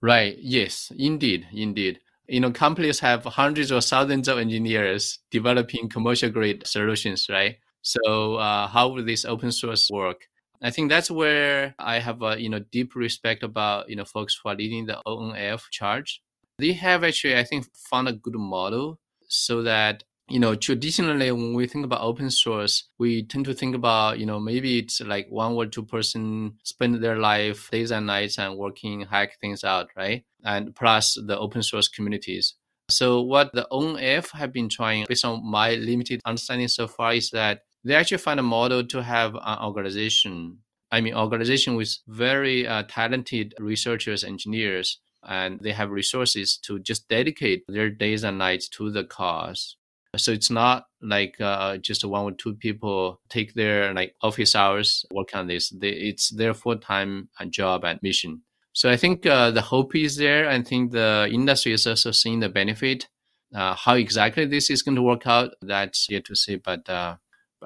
Right. 0.00 0.38
Yes, 0.38 0.90
indeed. 0.96 1.46
Indeed 1.52 2.00
you 2.28 2.40
know, 2.40 2.50
companies 2.50 3.00
have 3.00 3.24
hundreds 3.24 3.72
or 3.72 3.80
thousands 3.80 4.28
of 4.28 4.38
engineers 4.38 5.18
developing 5.30 5.88
commercial 5.88 6.30
grade 6.30 6.66
solutions, 6.66 7.26
right? 7.30 7.56
So 7.82 8.34
uh, 8.34 8.66
how 8.68 8.88
will 8.88 9.04
this 9.04 9.24
open 9.24 9.50
source 9.50 9.88
work? 9.90 10.28
I 10.62 10.70
think 10.70 10.88
that's 10.88 11.10
where 11.10 11.74
I 11.78 11.98
have 12.00 12.22
a 12.22 12.40
you 12.40 12.48
know 12.48 12.60
deep 12.70 12.94
respect 12.94 13.42
about 13.42 13.88
you 13.88 13.96
know 13.96 14.04
folks 14.04 14.38
who 14.42 14.48
are 14.48 14.56
leading 14.56 14.86
the 14.86 15.00
ONF 15.06 15.70
charge. 15.70 16.22
They 16.58 16.72
have 16.72 17.04
actually 17.04 17.36
I 17.36 17.44
think 17.44 17.66
found 17.74 18.08
a 18.08 18.12
good 18.12 18.34
model 18.34 18.98
so 19.28 19.62
that 19.62 20.04
you 20.28 20.38
know, 20.38 20.54
traditionally 20.54 21.32
when 21.32 21.54
we 21.54 21.66
think 21.66 21.84
about 21.84 22.02
open 22.02 22.30
source, 22.30 22.84
we 22.98 23.24
tend 23.24 23.46
to 23.46 23.54
think 23.54 23.74
about, 23.74 24.18
you 24.18 24.26
know, 24.26 24.38
maybe 24.38 24.78
it's 24.78 25.00
like 25.00 25.26
one 25.30 25.54
or 25.54 25.66
two 25.66 25.82
person 25.82 26.58
spend 26.64 27.02
their 27.02 27.18
life 27.18 27.70
days 27.70 27.90
and 27.90 28.06
nights 28.06 28.38
and 28.38 28.56
working, 28.58 29.02
hack 29.02 29.40
things 29.40 29.64
out, 29.64 29.88
right? 29.96 30.24
And 30.44 30.74
plus 30.74 31.18
the 31.26 31.38
open 31.38 31.62
source 31.62 31.88
communities. 31.88 32.54
So 32.90 33.22
what 33.22 33.52
the 33.52 33.66
ONF 33.72 34.30
have 34.32 34.52
been 34.52 34.68
trying, 34.68 35.06
based 35.08 35.24
on 35.24 35.44
my 35.44 35.74
limited 35.74 36.20
understanding 36.24 36.68
so 36.68 36.86
far, 36.88 37.14
is 37.14 37.30
that 37.30 37.62
they 37.88 37.94
actually 37.94 38.18
find 38.18 38.38
a 38.38 38.42
model 38.42 38.84
to 38.86 39.02
have 39.02 39.34
an 39.34 39.58
organization. 39.62 40.58
I 40.90 41.00
mean, 41.00 41.14
organization 41.14 41.74
with 41.74 41.98
very 42.06 42.66
uh, 42.66 42.84
talented 42.88 43.54
researchers, 43.58 44.24
engineers, 44.24 45.00
and 45.22 45.60
they 45.60 45.72
have 45.72 45.90
resources 45.90 46.56
to 46.64 46.78
just 46.78 47.08
dedicate 47.08 47.64
their 47.68 47.90
days 47.90 48.24
and 48.24 48.38
nights 48.38 48.68
to 48.76 48.90
the 48.90 49.04
cause 49.04 49.76
so 50.16 50.32
it's 50.32 50.50
not 50.50 50.86
like 51.02 51.40
uh, 51.40 51.76
just 51.78 52.04
one 52.04 52.24
or 52.24 52.32
two 52.32 52.54
people 52.54 53.20
take 53.28 53.54
their 53.54 53.92
like 53.92 54.14
office 54.22 54.54
hours 54.54 55.04
work 55.12 55.34
on 55.34 55.46
this. 55.46 55.70
They, 55.70 55.90
it's 55.90 56.30
their 56.30 56.54
full 56.54 56.78
time 56.78 57.28
job 57.50 57.84
and 57.84 58.00
mission. 58.02 58.42
So 58.72 58.88
I 58.90 58.96
think 58.96 59.26
uh, 59.26 59.50
the 59.50 59.60
hope 59.60 59.94
is 59.94 60.16
there. 60.16 60.48
I 60.48 60.62
think 60.62 60.92
the 60.92 61.28
industry 61.30 61.72
is 61.72 61.86
also 61.86 62.10
seeing 62.10 62.40
the 62.40 62.48
benefit. 62.48 63.08
Uh, 63.54 63.74
how 63.74 63.94
exactly 63.94 64.44
this 64.44 64.70
is 64.70 64.82
going 64.82 64.94
to 64.94 65.02
work 65.02 65.26
out, 65.26 65.54
that's 65.62 66.06
yet 66.10 66.24
to 66.26 66.36
see. 66.36 66.56
But 66.56 66.88
uh, 66.88 67.16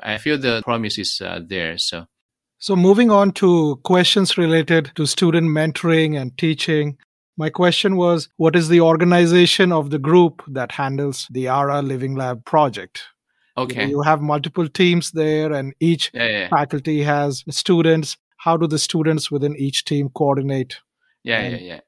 I 0.02 0.18
feel 0.18 0.38
the 0.38 0.62
promise 0.62 0.98
is 0.98 1.20
uh, 1.24 1.40
there. 1.46 1.78
So. 1.78 2.06
So 2.58 2.76
moving 2.76 3.10
on 3.10 3.32
to 3.32 3.80
questions 3.82 4.38
related 4.38 4.92
to 4.94 5.04
student 5.04 5.48
mentoring 5.48 6.20
and 6.20 6.36
teaching. 6.38 6.96
My 7.36 7.50
question 7.50 7.96
was 7.96 8.28
what 8.36 8.54
is 8.54 8.68
the 8.68 8.80
organization 8.80 9.72
of 9.72 9.90
the 9.90 9.98
group 9.98 10.44
that 10.46 10.70
handles 10.70 11.26
the 11.30 11.48
ARA 11.48 11.82
Living 11.82 12.14
Lab 12.14 12.44
project? 12.44 13.02
Okay. 13.56 13.88
You, 13.88 14.00
have 14.02 14.22
multiple 14.22 14.68
teams 14.68 15.10
there, 15.10 15.52
and 15.52 15.74
each 15.78 16.10
yeah, 16.14 16.28
yeah. 16.28 16.48
faculty 16.48 17.02
has 17.02 17.44
students. 17.50 18.16
How 18.38 18.56
do 18.56 18.66
the 18.66 18.78
students 18.78 19.30
within 19.30 19.56
each 19.56 19.84
team 19.84 20.08
coordinate? 20.14 20.78
Yeah, 21.22 21.40
and, 21.40 21.60
yeah, 21.60 21.80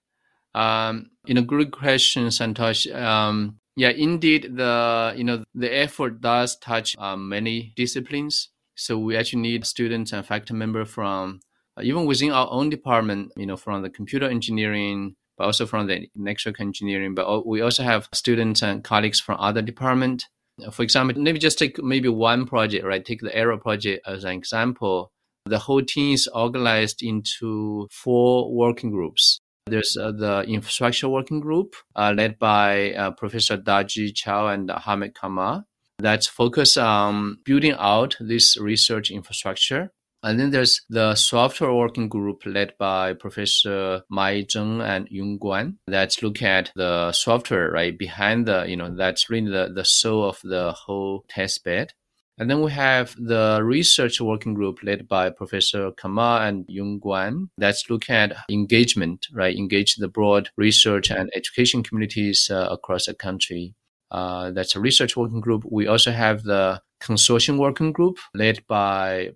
yeah. 0.54 0.88
Um, 0.88 1.10
you 1.24 1.34
know, 1.34 1.42
good 1.42 1.72
question, 1.72 2.26
Santosh. 2.26 2.92
Um, 2.94 3.58
yeah, 3.76 3.90
indeed, 3.90 4.56
the 4.56 5.14
you 5.16 5.24
know 5.24 5.44
the 5.54 5.74
effort 5.74 6.20
does 6.20 6.56
touch 6.56 6.96
um, 6.98 7.28
many 7.28 7.72
disciplines. 7.76 8.50
So 8.76 8.98
we 8.98 9.16
actually 9.16 9.42
need 9.42 9.66
students 9.66 10.12
and 10.12 10.26
faculty 10.26 10.54
member 10.54 10.84
from 10.84 11.40
uh, 11.76 11.82
even 11.82 12.06
within 12.06 12.30
our 12.30 12.48
own 12.50 12.70
department. 12.70 13.32
You 13.36 13.46
know, 13.46 13.56
from 13.56 13.82
the 13.82 13.90
computer 13.90 14.26
engineering, 14.26 15.16
but 15.36 15.44
also 15.44 15.66
from 15.66 15.88
the 15.88 16.08
network 16.14 16.60
engineering. 16.60 17.14
But 17.14 17.46
we 17.46 17.62
also 17.62 17.82
have 17.82 18.08
students 18.12 18.62
and 18.62 18.84
colleagues 18.84 19.20
from 19.20 19.40
other 19.40 19.62
department. 19.62 20.26
For 20.70 20.84
example, 20.84 21.20
maybe 21.20 21.40
just 21.40 21.58
take 21.58 21.82
maybe 21.82 22.08
one 22.08 22.46
project, 22.46 22.84
right? 22.84 23.04
Take 23.04 23.22
the 23.22 23.36
ARA 23.36 23.58
project 23.58 24.06
as 24.06 24.22
an 24.22 24.30
example. 24.30 25.10
The 25.46 25.58
whole 25.58 25.82
team 25.82 26.14
is 26.14 26.28
organized 26.28 27.02
into 27.02 27.88
four 27.90 28.54
working 28.54 28.92
groups. 28.92 29.40
There's 29.66 29.96
uh, 29.96 30.12
the 30.12 30.42
infrastructure 30.42 31.08
working 31.08 31.40
group 31.40 31.74
uh, 31.96 32.12
led 32.16 32.38
by 32.38 32.92
uh, 32.92 33.12
Professor 33.12 33.56
Daji 33.56 34.12
Qiao 34.12 34.52
and 34.52 34.70
Hamid 34.70 35.14
Kama 35.14 35.66
that's 35.98 36.26
focused 36.26 36.76
on 36.76 37.38
building 37.44 37.74
out 37.78 38.16
this 38.20 38.58
research 38.58 39.10
infrastructure 39.10 39.90
and 40.24 40.40
then 40.40 40.50
there's 40.50 40.80
the 40.88 41.14
software 41.14 41.74
working 41.74 42.08
group 42.08 42.46
led 42.46 42.72
by 42.78 43.12
Professor 43.12 44.00
Mai 44.08 44.44
Zheng 44.44 44.82
and 44.82 45.06
Yong 45.10 45.38
Guan. 45.38 45.76
That's 45.86 46.22
look 46.22 46.40
at 46.40 46.72
the 46.74 47.12
software 47.12 47.70
right 47.70 47.96
behind 47.96 48.46
the, 48.46 48.64
you 48.66 48.74
know, 48.74 48.94
that's 48.96 49.28
really 49.28 49.50
the, 49.50 49.70
the 49.74 49.84
soul 49.84 50.24
of 50.26 50.40
the 50.42 50.72
whole 50.72 51.26
test 51.28 51.62
bed. 51.62 51.92
And 52.38 52.50
then 52.50 52.62
we 52.62 52.72
have 52.72 53.14
the 53.16 53.60
research 53.62 54.20
working 54.20 54.54
group 54.54 54.82
led 54.82 55.06
by 55.06 55.30
Professor 55.30 55.92
Kama 55.92 56.40
and 56.42 56.64
Yong 56.68 57.00
Guan. 57.00 57.48
That's 57.58 57.88
look 57.88 58.10
at 58.10 58.36
engagement, 58.50 59.26
right? 59.32 59.56
Engage 59.56 59.96
the 59.96 60.08
broad 60.08 60.50
research 60.56 61.10
and 61.10 61.30
education 61.34 61.82
communities 61.82 62.50
uh, 62.50 62.68
across 62.70 63.06
the 63.06 63.14
country. 63.14 63.74
Uh, 64.10 64.50
that's 64.50 64.74
a 64.74 64.80
research 64.80 65.16
working 65.16 65.40
group. 65.40 65.64
We 65.70 65.86
also 65.86 66.10
have 66.10 66.42
the 66.42 66.80
consortium 67.00 67.58
working 67.58 67.92
group 67.92 68.18
led 68.34 68.66
by 68.66 69.30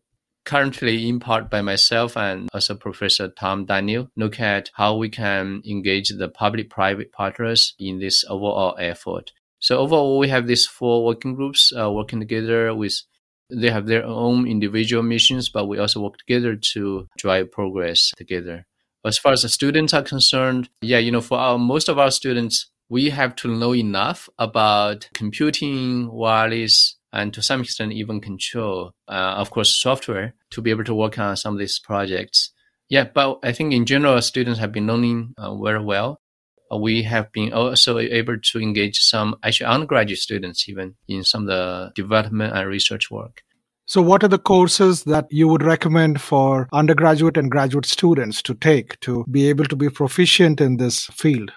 currently 0.48 1.06
in 1.06 1.20
part 1.20 1.50
by 1.50 1.60
myself 1.60 2.16
and 2.16 2.48
also 2.54 2.74
Professor 2.74 3.28
Tom 3.28 3.66
Daniel, 3.66 4.08
look 4.16 4.40
at 4.40 4.70
how 4.72 4.96
we 4.96 5.10
can 5.10 5.60
engage 5.68 6.08
the 6.08 6.28
public-private 6.28 7.12
partners 7.12 7.74
in 7.78 7.98
this 7.98 8.24
overall 8.30 8.74
effort. 8.78 9.32
So 9.60 9.78
overall, 9.78 10.18
we 10.18 10.28
have 10.28 10.46
these 10.46 10.66
four 10.66 11.04
working 11.04 11.34
groups 11.34 11.72
uh, 11.76 11.90
working 11.90 12.20
together 12.20 12.74
with 12.74 13.02
they 13.50 13.70
have 13.70 13.86
their 13.86 14.04
own 14.04 14.46
individual 14.46 15.02
missions, 15.02 15.48
but 15.48 15.66
we 15.66 15.78
also 15.78 16.00
work 16.00 16.18
together 16.18 16.54
to 16.74 17.08
drive 17.16 17.50
progress 17.50 18.12
together. 18.16 18.66
As 19.04 19.18
far 19.18 19.32
as 19.32 19.42
the 19.42 19.48
students 19.48 19.94
are 19.94 20.02
concerned, 20.02 20.68
yeah, 20.82 20.98
you 20.98 21.10
know, 21.10 21.22
for 21.22 21.38
our, 21.38 21.58
most 21.58 21.88
of 21.88 21.98
our 21.98 22.10
students, 22.10 22.70
we 22.90 23.10
have 23.10 23.34
to 23.36 23.48
know 23.48 23.74
enough 23.74 24.28
about 24.38 25.08
computing, 25.14 26.10
wireless, 26.12 26.96
and 27.12 27.32
to 27.32 27.40
some 27.40 27.62
extent 27.62 27.92
even 27.92 28.20
control, 28.20 28.92
uh, 29.08 29.34
of 29.38 29.50
course, 29.50 29.74
software 29.74 30.34
to 30.50 30.60
be 30.60 30.70
able 30.70 30.84
to 30.84 30.94
work 30.94 31.18
on 31.18 31.36
some 31.36 31.54
of 31.54 31.58
these 31.58 31.78
projects. 31.78 32.52
Yeah, 32.88 33.04
but 33.04 33.38
I 33.42 33.52
think 33.52 33.72
in 33.72 33.86
general, 33.86 34.20
students 34.20 34.60
have 34.60 34.72
been 34.72 34.86
learning 34.86 35.34
uh, 35.38 35.54
very 35.56 35.82
well. 35.82 36.20
We 36.76 37.02
have 37.04 37.32
been 37.32 37.52
also 37.52 37.98
able 37.98 38.38
to 38.38 38.60
engage 38.60 38.98
some 39.00 39.36
actually 39.42 39.66
undergraduate 39.66 40.18
students 40.18 40.68
even 40.68 40.96
in 41.06 41.24
some 41.24 41.42
of 41.42 41.48
the 41.48 41.92
development 41.94 42.56
and 42.56 42.68
research 42.68 43.10
work. 43.10 43.42
So, 43.86 44.02
what 44.02 44.22
are 44.22 44.28
the 44.28 44.38
courses 44.38 45.04
that 45.04 45.26
you 45.30 45.48
would 45.48 45.62
recommend 45.62 46.20
for 46.20 46.68
undergraduate 46.74 47.38
and 47.38 47.50
graduate 47.50 47.86
students 47.86 48.42
to 48.42 48.54
take 48.54 49.00
to 49.00 49.24
be 49.30 49.48
able 49.48 49.64
to 49.64 49.76
be 49.76 49.88
proficient 49.88 50.60
in 50.60 50.76
this 50.76 51.06
field? 51.06 51.52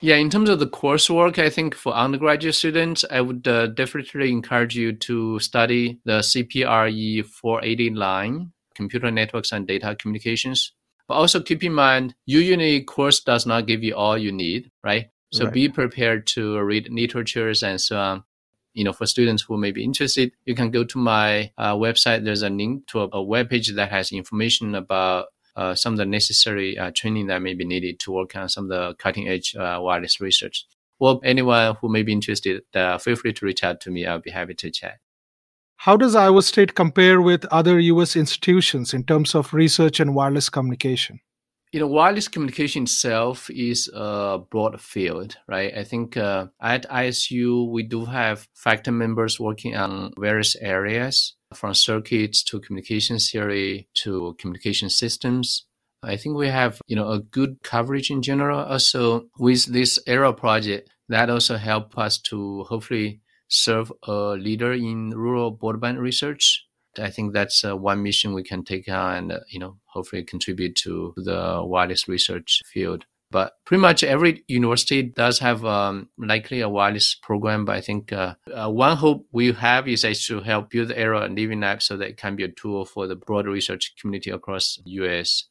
Yeah, 0.00 0.16
in 0.16 0.30
terms 0.30 0.48
of 0.48 0.58
the 0.58 0.66
coursework, 0.66 1.38
I 1.38 1.50
think 1.50 1.74
for 1.74 1.92
undergraduate 1.92 2.54
students, 2.54 3.04
I 3.10 3.20
would 3.20 3.46
uh, 3.48 3.66
definitely 3.68 4.30
encourage 4.30 4.74
you 4.74 4.92
to 4.92 5.38
study 5.38 6.00
the 6.04 6.20
CPRE 6.20 7.24
480 7.26 7.90
line, 7.90 8.52
Computer 8.74 9.10
Networks 9.10 9.52
and 9.52 9.66
Data 9.66 9.96
Communications. 9.98 10.72
But 11.08 11.14
also 11.14 11.40
keep 11.40 11.62
in 11.62 11.72
mind, 11.72 12.14
usually 12.24 12.82
course 12.82 13.20
does 13.20 13.46
not 13.46 13.66
give 13.66 13.82
you 13.82 13.94
all 13.94 14.18
you 14.18 14.32
need, 14.32 14.70
right? 14.82 15.06
So 15.32 15.44
right. 15.44 15.54
be 15.54 15.68
prepared 15.68 16.26
to 16.28 16.60
read 16.60 16.88
literatures 16.90 17.62
and 17.62 17.80
so 17.80 17.98
on 17.98 18.24
you 18.76 18.84
know, 18.84 18.92
for 18.92 19.06
students 19.06 19.42
who 19.42 19.56
may 19.56 19.72
be 19.72 19.82
interested, 19.82 20.32
you 20.44 20.54
can 20.54 20.70
go 20.70 20.84
to 20.84 20.98
my 20.98 21.50
uh, 21.56 21.74
website. 21.74 22.24
There's 22.24 22.42
a 22.42 22.50
link 22.50 22.86
to 22.88 23.00
a, 23.00 23.08
a 23.14 23.22
web 23.22 23.48
page 23.48 23.74
that 23.74 23.90
has 23.90 24.12
information 24.12 24.74
about 24.74 25.28
uh, 25.56 25.74
some 25.74 25.94
of 25.94 25.96
the 25.96 26.04
necessary 26.04 26.76
uh, 26.76 26.90
training 26.94 27.28
that 27.28 27.40
may 27.40 27.54
be 27.54 27.64
needed 27.64 27.98
to 28.00 28.12
work 28.12 28.36
on 28.36 28.50
some 28.50 28.64
of 28.64 28.68
the 28.70 28.94
cutting 28.96 29.28
edge 29.28 29.56
uh, 29.56 29.78
wireless 29.80 30.20
research. 30.20 30.66
Well, 30.98 31.22
anyone 31.24 31.76
who 31.80 31.88
may 31.88 32.02
be 32.02 32.12
interested, 32.12 32.62
uh, 32.74 32.98
feel 32.98 33.16
free 33.16 33.32
to 33.32 33.46
reach 33.46 33.64
out 33.64 33.80
to 33.80 33.90
me. 33.90 34.04
I'll 34.04 34.20
be 34.20 34.30
happy 34.30 34.54
to 34.54 34.70
chat. 34.70 34.98
How 35.78 35.96
does 35.96 36.14
Iowa 36.14 36.42
State 36.42 36.74
compare 36.74 37.20
with 37.20 37.44
other 37.46 37.78
U.S. 37.78 38.16
institutions 38.16 38.92
in 38.94 39.04
terms 39.04 39.34
of 39.34 39.54
research 39.54 40.00
and 40.00 40.14
wireless 40.14 40.48
communication? 40.48 41.20
you 41.72 41.80
know, 41.80 41.86
wireless 41.86 42.28
communication 42.28 42.84
itself 42.84 43.50
is 43.50 43.90
a 43.92 44.38
broad 44.50 44.80
field, 44.80 45.36
right? 45.46 45.76
I 45.76 45.84
think 45.84 46.16
uh, 46.16 46.46
at 46.58 46.88
ISU, 46.88 47.70
we 47.70 47.82
do 47.82 48.06
have 48.06 48.48
faculty 48.54 48.92
members 48.92 49.38
working 49.38 49.76
on 49.76 50.12
various 50.18 50.56
areas 50.56 51.34
from 51.54 51.74
circuits 51.74 52.42
to 52.44 52.60
communication 52.60 53.18
theory 53.18 53.88
to 54.02 54.36
communication 54.38 54.88
systems. 54.88 55.66
I 56.02 56.16
think 56.16 56.36
we 56.36 56.48
have, 56.48 56.80
you 56.86 56.96
know, 56.96 57.10
a 57.10 57.20
good 57.20 57.58
coverage 57.62 58.10
in 58.10 58.22
general. 58.22 58.60
Also, 58.60 59.26
with 59.38 59.66
this 59.66 59.98
ARA 60.06 60.32
project, 60.32 60.88
that 61.10 61.28
also 61.28 61.56
help 61.56 61.98
us 61.98 62.18
to 62.30 62.64
hopefully 62.64 63.20
serve 63.48 63.92
a 64.04 64.12
leader 64.32 64.72
in 64.72 65.10
rural 65.10 65.56
broadband 65.56 65.98
research 65.98 66.66
I 66.98 67.10
think 67.10 67.32
that's 67.32 67.64
uh, 67.64 67.76
one 67.76 68.02
mission 68.02 68.32
we 68.32 68.42
can 68.42 68.64
take 68.64 68.88
on 68.88 69.16
and, 69.16 69.32
uh, 69.32 69.40
you 69.48 69.58
know, 69.58 69.78
hopefully 69.86 70.22
contribute 70.24 70.76
to 70.76 71.14
the 71.16 71.62
wireless 71.64 72.08
research 72.08 72.62
field. 72.66 73.04
But 73.30 73.54
pretty 73.64 73.80
much 73.80 74.04
every 74.04 74.44
university 74.46 75.02
does 75.02 75.40
have 75.40 75.64
um, 75.64 76.08
likely 76.16 76.60
a 76.60 76.68
wireless 76.68 77.14
program. 77.14 77.64
But 77.64 77.76
I 77.76 77.80
think 77.80 78.12
uh, 78.12 78.34
uh, 78.52 78.70
one 78.70 78.96
hope 78.96 79.26
we 79.32 79.52
have 79.52 79.88
is 79.88 80.02
to 80.26 80.40
help 80.40 80.70
build 80.70 80.92
ARA 80.92 81.22
and 81.22 81.36
Living 81.36 81.60
Lab 81.60 81.82
so 81.82 81.96
that 81.96 82.08
it 82.08 82.16
can 82.16 82.36
be 82.36 82.44
a 82.44 82.48
tool 82.48 82.84
for 82.84 83.06
the 83.06 83.16
broader 83.16 83.50
research 83.50 83.94
community 84.00 84.30
across 84.30 84.78
the 84.84 84.90
US. 85.02 85.44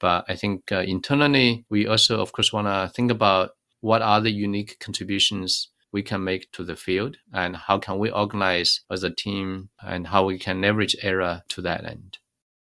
But 0.00 0.26
I 0.28 0.36
think 0.36 0.70
uh, 0.70 0.80
internally, 0.80 1.64
we 1.70 1.86
also, 1.86 2.20
of 2.20 2.32
course, 2.32 2.52
want 2.52 2.66
to 2.66 2.92
think 2.94 3.10
about 3.10 3.52
what 3.80 4.02
are 4.02 4.20
the 4.20 4.30
unique 4.30 4.78
contributions 4.78 5.68
we 5.94 6.02
can 6.02 6.24
make 6.24 6.50
to 6.50 6.64
the 6.64 6.74
field 6.74 7.16
and 7.32 7.56
how 7.56 7.78
can 7.78 7.98
we 7.98 8.10
organize 8.10 8.80
as 8.90 9.04
a 9.04 9.14
team 9.14 9.70
and 9.80 10.08
how 10.08 10.24
we 10.24 10.36
can 10.40 10.60
leverage 10.60 10.96
ARA 11.04 11.44
to 11.48 11.62
that 11.62 11.84
end. 11.84 12.18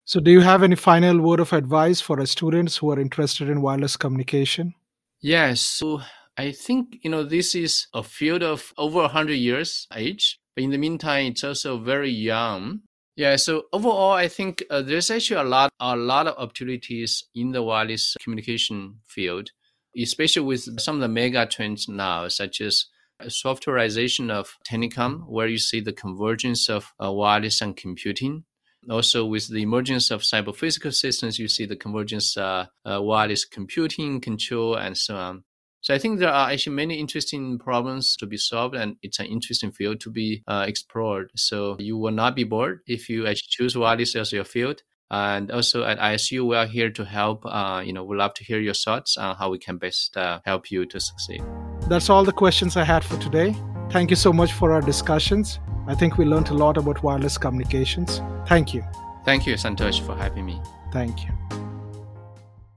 So, 0.06 0.20
do 0.20 0.32
you 0.32 0.42
have 0.42 0.64
any 0.64 0.76
final 0.76 1.22
word 1.22 1.40
of 1.40 1.54
advice 1.54 2.02
for 2.02 2.20
our 2.20 2.26
students 2.26 2.78
who 2.78 2.92
are 2.92 3.00
interested 3.00 3.48
in 3.48 3.62
wireless 3.62 3.96
communication? 3.96 4.74
Yes. 5.22 5.62
So, 5.62 6.02
I 6.36 6.52
think 6.52 6.98
you 7.04 7.12
know 7.12 7.24
this 7.24 7.54
is 7.54 7.88
a 7.94 8.02
field 8.02 8.42
of 8.42 8.74
over 8.78 9.02
100 9.02 9.34
years 9.34 9.88
age, 9.94 10.40
but 10.56 10.64
in 10.64 10.72
the 10.72 10.80
meantime, 10.80 11.28
it's 11.28 11.44
also 11.44 11.78
very 11.78 12.10
young. 12.10 12.82
Yeah. 13.16 13.36
So 13.36 13.66
overall, 13.72 14.14
I 14.14 14.30
think 14.30 14.64
uh, 14.72 14.82
there's 14.82 15.12
actually 15.12 15.42
a 15.42 15.50
lot 15.58 15.70
a 15.80 15.96
lot 15.96 16.26
of 16.28 16.38
opportunities 16.38 17.24
in 17.36 17.52
the 17.52 17.62
wireless 17.62 18.16
communication 18.24 18.96
field, 19.06 19.52
especially 19.96 20.44
with 20.44 20.80
some 20.80 20.96
of 20.96 21.02
the 21.02 21.08
mega 21.20 21.46
trends 21.46 21.88
now, 21.88 22.28
such 22.28 22.62
as 22.62 22.86
softwareization 23.26 24.32
of 24.32 24.58
telecom, 24.68 25.28
where 25.28 25.48
you 25.48 25.58
see 25.58 25.80
the 25.80 25.94
convergence 25.94 26.70
of 26.70 26.94
uh, 27.04 27.12
wireless 27.12 27.62
and 27.62 27.76
computing. 27.76 28.44
Also, 28.90 29.26
with 29.26 29.48
the 29.48 29.62
emergence 29.62 30.10
of 30.10 30.22
cyber 30.22 30.56
physical 30.56 30.92
systems, 30.92 31.38
you 31.38 31.48
see 31.48 31.66
the 31.66 31.76
convergence 31.76 32.36
uh, 32.36 32.66
uh, 32.84 33.02
wireless 33.02 33.46
computing, 33.46 34.20
control, 34.20 34.76
and 34.76 34.98
so 34.98 35.16
on. 35.16 35.44
So 35.82 35.96
I 35.96 35.98
think 35.98 36.20
there 36.20 36.32
are 36.32 36.52
actually 36.52 36.76
many 36.76 37.00
interesting 37.00 37.58
problems 37.58 38.16
to 38.18 38.28
be 38.28 38.38
solved, 38.38 38.76
and 38.76 38.98
it's 39.02 39.20
an 39.20 39.26
interesting 39.26 39.72
field 39.72 40.00
to 40.02 40.12
be 40.12 40.44
uh, 40.48 40.66
explored. 40.68 41.32
So 41.36 41.76
you 41.80 41.98
will 41.98 42.12
not 42.12 42.36
be 42.36 42.44
bored 42.44 42.82
if 42.88 43.10
you 43.10 43.26
actually 43.26 43.50
choose 43.50 43.76
wireless 43.76 44.16
as 44.16 44.32
your 44.32 44.44
field. 44.44 44.84
And 45.10 45.52
also 45.52 45.84
at 45.84 46.00
ISU, 46.00 46.48
we 46.48 46.56
are 46.56 46.68
here 46.68 46.90
to 46.92 47.04
help. 47.04 47.46
Uh, 47.46 47.82
you 47.84 47.94
know, 47.94 48.04
we'd 48.04 48.18
love 48.18 48.34
to 48.36 48.44
hear 48.44 48.60
your 48.60 48.76
thoughts 48.76 49.18
on 49.18 49.36
how 49.36 49.50
we 49.50 49.58
can 49.58 49.78
best 49.78 50.16
uh, 50.16 50.40
help 50.46 50.72
you 50.72 50.86
to 50.86 51.00
succeed. 51.00 51.44
That's 51.92 52.10
all 52.10 52.24
the 52.24 52.32
questions 52.32 52.78
I 52.78 52.86
had 52.86 53.04
for 53.04 53.18
today. 53.18 53.54
Thank 53.90 54.12
you 54.12 54.16
so 54.16 54.32
much 54.32 54.54
for 54.54 54.72
our 54.72 54.80
discussions. 54.80 55.60
I 55.88 55.94
think 55.94 56.18
we 56.18 56.24
learned 56.24 56.48
a 56.48 56.54
lot 56.54 56.78
about 56.78 57.04
wireless 57.04 57.38
communications. 57.38 58.22
Thank 58.48 58.74
you. 58.74 58.82
Thank 59.26 59.46
you, 59.46 59.56
Santosh, 59.56 60.00
for 60.00 60.16
having 60.16 60.46
me. 60.46 60.62
Thank 60.94 61.26
you. 61.26 61.32